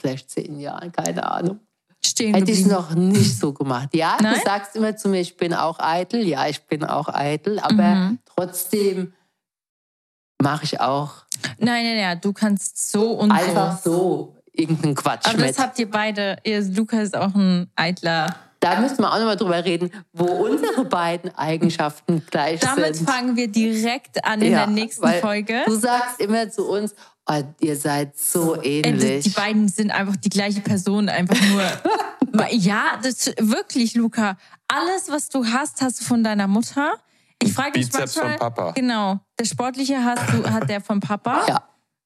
[0.00, 1.60] vielleicht zehn Jahren, keine Ahnung.
[2.08, 3.88] Stehen Hätte ich es noch nicht so gemacht.
[3.94, 4.34] Ja, Nein?
[4.34, 6.26] du sagst immer zu mir, ich bin auch eitel.
[6.26, 8.18] Ja, ich bin auch eitel, aber Mhm.
[8.24, 9.12] trotzdem
[10.42, 11.24] mache ich auch
[11.58, 13.92] Nein, nein, nein, du kannst so und einfach so.
[13.92, 15.50] so irgendeinen Quatsch Aber mit.
[15.50, 16.36] das habt ihr beide.
[16.44, 18.34] Ihr, Luca ist auch ein eitler.
[18.60, 23.08] Da müssen wir auch nochmal drüber reden, wo unsere beiden Eigenschaften gleich Damit sind.
[23.08, 25.62] fangen wir direkt an in Ja, der nächsten Folge.
[25.64, 26.92] Du sagst immer zu uns,
[27.28, 29.24] oh, ihr seid so die, ähnlich.
[29.24, 31.62] die beiden sind einfach die gleiche Person, einfach nur.
[32.50, 34.36] Ja, das wirklich, Luca.
[34.68, 36.92] Alles, was du hast, hast du von deiner Mutter.
[37.42, 38.38] Ich frage mich Bizeps manchmal.
[38.38, 38.72] von Papa.
[38.72, 39.18] Genau.
[39.38, 41.46] Der sportliche hast du, hat der von Papa.
[41.48, 41.62] Ja.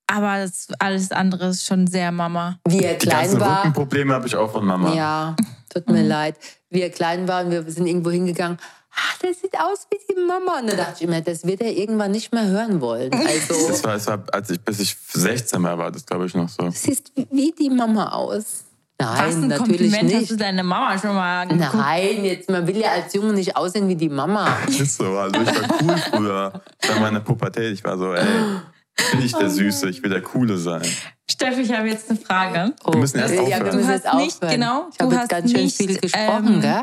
[0.07, 2.59] Aber das, alles andere ist schon sehr Mama.
[2.68, 3.59] Wie er Die klein ganzen war.
[3.59, 4.95] Rückenprobleme habe ich auch von Mama.
[4.95, 5.37] Ja,
[5.73, 6.37] tut mir leid.
[6.70, 8.59] Wie er klein war und wir sind irgendwo hingegangen.
[8.95, 10.61] Ach, der sieht aus wie die Mama.
[10.61, 13.12] Und da dachte ich immer, das wird er irgendwann nicht mehr hören wollen.
[13.14, 16.34] Also, Das war, das war, als ich, bis ich 16 war, war das, glaube ich,
[16.34, 16.64] noch so.
[16.64, 18.64] du siehst wie die Mama aus.
[19.01, 20.30] Nein, ein natürlich Kompliment hast nicht.
[20.30, 21.74] du deine Mama schon mal geguckt.
[21.74, 24.57] Nein, jetzt, man will ja als Junge nicht aussehen wie die Mama.
[24.68, 25.07] Ist so.
[25.18, 26.53] Also ich war cool früher.
[26.80, 27.72] Ich war in meiner Pubertät.
[27.72, 28.24] Ich war so, ey,
[28.97, 30.82] ich bin nicht der Süße, ich will der Coole sein.
[31.28, 32.74] Steffi, ich habe jetzt eine Frage.
[32.84, 33.76] Oh, Wir müssen erst ja, wir aufhören.
[33.76, 34.53] müssen Du jetzt hast nicht- aufhören.
[34.53, 36.82] genau, ich habe du jetzt hast ganz schön nicht, viel gesprochen, ähm, gell?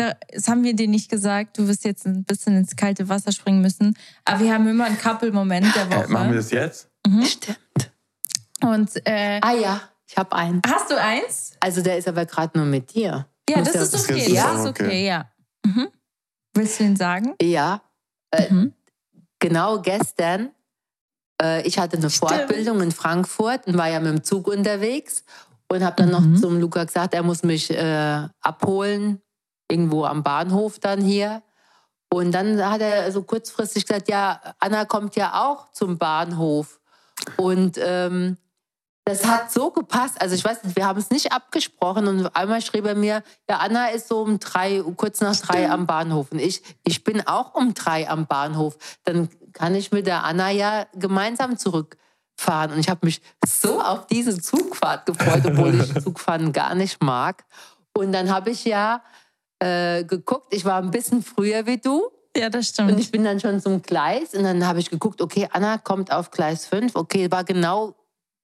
[0.00, 1.58] Da, das haben wir dir nicht gesagt.
[1.58, 3.96] Du wirst jetzt ein bisschen ins kalte Wasser springen müssen.
[4.24, 6.34] Aber wir haben immer einen Couple-Moment der Äh, machen wir Woche.
[6.36, 6.88] das jetzt?
[7.24, 7.92] Stimmt.
[8.62, 10.62] Und äh, Ah ja, ich habe einen.
[10.66, 11.52] hast du eins?
[11.60, 13.26] Also der ist aber gerade nur mit dir.
[13.48, 14.18] Ja, das ja- ist das okay.
[14.20, 14.84] ist Das ist okay.
[14.86, 15.30] okay, ja.
[15.66, 15.88] Mhm.
[16.54, 17.34] Willst du ihn sagen?
[17.42, 17.82] Ja,
[18.30, 18.72] äh, Mhm.
[19.38, 20.50] genau gestern.
[21.42, 22.30] Äh, ich hatte eine Stimmt.
[22.32, 25.24] Fortbildung in Frankfurt und war ja mit dem Zug unterwegs
[25.68, 26.32] und habe dann Mhm.
[26.34, 29.20] noch zum Luca gesagt, er muss mich äh, abholen,
[29.70, 31.42] irgendwo am Bahnhof dann hier.
[32.12, 36.80] Und dann hat er so kurzfristig gesagt, ja, Anna kommt ja auch zum Bahnhof.
[37.36, 38.36] Und ähm,
[39.04, 40.20] das hat so gepasst.
[40.20, 43.58] Also ich weiß nicht, wir haben es nicht abgesprochen und einmal schrieb er mir, ja,
[43.58, 46.32] Anna ist so um drei, kurz nach drei am Bahnhof.
[46.32, 48.76] Und ich, ich bin auch um drei am Bahnhof.
[49.04, 52.72] Dann kann ich mit der Anna ja gemeinsam zurückfahren.
[52.72, 57.44] Und ich habe mich so auf diese Zugfahrt gefreut, obwohl ich Zugfahren gar nicht mag.
[57.96, 59.02] Und dann habe ich ja
[59.60, 62.08] äh, geguckt, ich war ein bisschen früher wie du.
[62.36, 63.00] Ja, das Und stimmt.
[63.00, 66.30] ich bin dann schon zum Gleis und dann habe ich geguckt, okay, Anna kommt auf
[66.30, 66.94] Gleis 5.
[66.94, 67.94] Okay, war genau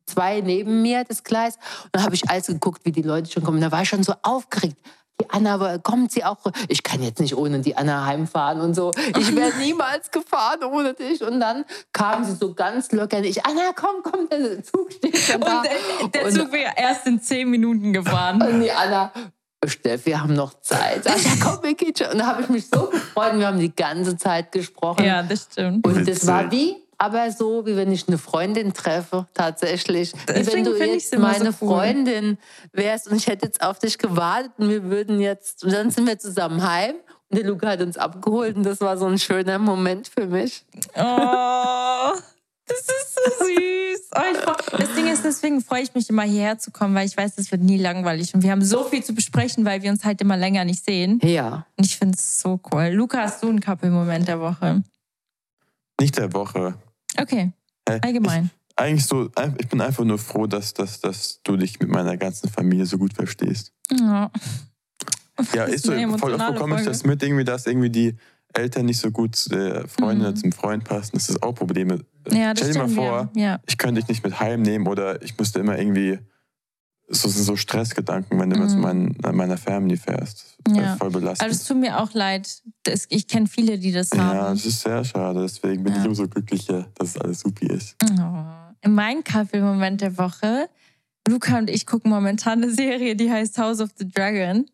[0.06, 1.56] zwei neben mir das Gleis.
[1.84, 3.60] Und dann habe ich alles geguckt, wie die Leute schon kommen.
[3.60, 4.76] Da war ich schon so aufgeregt.
[5.20, 6.36] Die Anna, kommt sie auch?
[6.68, 8.90] Ich kann jetzt nicht ohne die Anna heimfahren und so.
[9.18, 11.22] Ich wäre niemals gefahren ohne dich.
[11.22, 13.20] Und dann kam sie so ganz locker.
[13.24, 15.62] Ich, Anna, komm, komm, der Zug steht schon da.
[16.02, 18.42] Und der Und- Zug wäre erst in zehn Minuten gefahren.
[18.42, 19.10] und die Anna,
[19.68, 21.04] Steff, wir haben noch Zeit.
[21.04, 22.08] Sag ja, komm, wir gehen schon.
[22.08, 23.32] Und da habe ich mich so gefreut.
[23.32, 25.04] und Wir haben die ganze Zeit gesprochen.
[25.04, 25.86] Ja, das stimmt.
[25.86, 26.14] Und Witzig.
[26.14, 30.12] das war wie, aber so, wie wenn ich eine Freundin treffe, tatsächlich.
[30.26, 31.68] Wie wenn du jetzt so meine cool.
[31.68, 32.38] Freundin
[32.72, 36.06] wärst und ich hätte jetzt auf dich gewartet und wir würden jetzt, und dann sind
[36.06, 36.94] wir zusammen heim
[37.30, 40.64] und der Luca hat uns abgeholt und das war so ein schöner Moment für mich.
[40.96, 42.12] Oh,
[42.66, 44.10] das ist so süß.
[44.16, 47.16] Oh, ich, das Ding ist, deswegen freue ich mich immer hierher zu kommen, weil ich
[47.16, 48.34] weiß, es wird nie langweilig.
[48.34, 51.20] Und wir haben so viel zu besprechen, weil wir uns halt immer länger nicht sehen.
[51.22, 51.66] Ja.
[51.76, 52.88] Und ich finde es so cool.
[52.88, 54.82] Luca, hast du einen Couple-Moment der Woche?
[56.00, 56.74] Nicht der Woche.
[57.18, 57.52] Okay.
[57.84, 58.50] Allgemein.
[58.68, 62.16] Ich, eigentlich so, ich bin einfach nur froh, dass, dass, dass du dich mit meiner
[62.16, 63.72] ganzen Familie so gut verstehst.
[63.90, 64.30] Ja.
[65.52, 68.16] Ja, ist so, voll oft bekomme ich das mit, irgendwie, dass irgendwie die
[68.56, 70.36] Eltern nicht so gut zu der Freundin mhm.
[70.36, 71.12] zum Freund passen.
[71.14, 72.00] Das ist auch Probleme.
[72.30, 73.60] Ja, Stell dir mal vor, ja.
[73.66, 76.18] ich könnte dich nicht mit heimnehmen oder ich musste immer irgendwie
[77.08, 78.68] so, so Stressgedanken, wenn du mhm.
[78.68, 80.58] zu mein, meiner Family fährst.
[80.68, 80.96] Ja.
[80.96, 81.48] Voll belastend.
[81.48, 82.62] Also es tut mir auch leid.
[82.82, 84.36] Das, ich kenne viele, die das haben.
[84.36, 85.42] Ja, das ist sehr schade.
[85.42, 87.96] Deswegen bin ich umso glücklicher, dass es alles supi ist.
[88.02, 88.88] Oh.
[88.88, 90.68] Mein Kaffee-Moment der Woche.
[91.28, 94.66] Luca und ich gucken momentan eine Serie, die heißt House of the Dragon.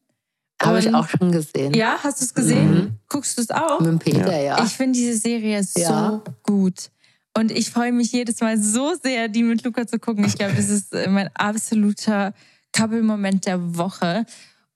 [0.66, 1.74] Habe ich auch schon gesehen.
[1.74, 2.70] Ja, hast du es gesehen?
[2.70, 2.98] Mhm.
[3.08, 3.80] Guckst du es auch?
[3.80, 4.58] Mit Peter, ja.
[4.58, 4.64] ja.
[4.64, 6.10] Ich finde diese Serie ja.
[6.10, 6.90] so gut.
[7.36, 10.24] Und ich freue mich jedes Mal so sehr, die mit Luca zu gucken.
[10.24, 12.34] Ich glaube, das ist äh, mein absoluter
[12.72, 14.26] Couple-Moment der Woche.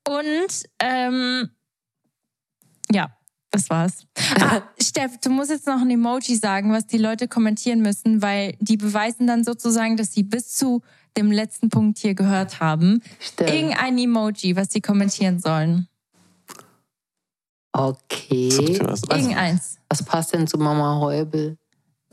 [0.06, 1.50] Und ähm,
[2.90, 3.10] ja,
[3.50, 4.06] das war's.
[4.40, 8.56] Ah, Steff, du musst jetzt noch ein Emoji sagen, was die Leute kommentieren müssen, weil
[8.60, 10.82] die beweisen dann sozusagen, dass sie bis zu
[11.16, 13.02] dem letzten Punkt hier gehört haben.
[13.18, 13.50] Stimmt.
[13.50, 15.88] Irgendein Emoji, was sie kommentieren sollen.
[17.72, 18.48] Okay.
[19.08, 19.78] Irgendeins.
[19.88, 21.58] Was passt denn zu Mama Heubel?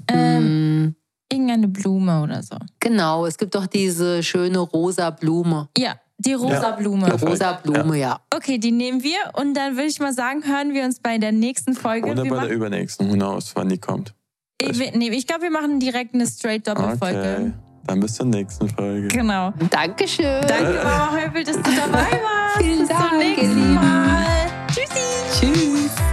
[0.07, 0.95] Ähm, hm.
[1.31, 2.57] Irgendeine Blume oder so.
[2.79, 5.69] Genau, es gibt doch diese schöne rosa Blume.
[5.77, 7.05] Ja, die rosa ja, Blume.
[7.05, 8.09] Die rosa Blume, ja.
[8.09, 8.19] ja.
[8.35, 11.31] Okay, die nehmen wir und dann würde ich mal sagen, hören wir uns bei der
[11.31, 12.09] nächsten Folge.
[12.09, 14.13] Oder wir bei der übernächsten, who knows, wann die kommt.
[14.61, 17.19] Ich, nee, ich glaube, wir machen direkt eine straight Doppelfolge.
[17.19, 17.53] Okay.
[17.85, 19.09] Dann bis zur nächsten Folge.
[19.09, 19.51] Genau.
[19.69, 20.41] Dankeschön.
[20.47, 22.57] Danke, Mama Heubel, dass du dabei warst.
[22.57, 23.01] Vielen bis Dank.
[23.01, 24.23] Bis zum nächsten Mal.
[24.67, 25.51] Tschüssi.
[25.53, 26.12] Tschüss.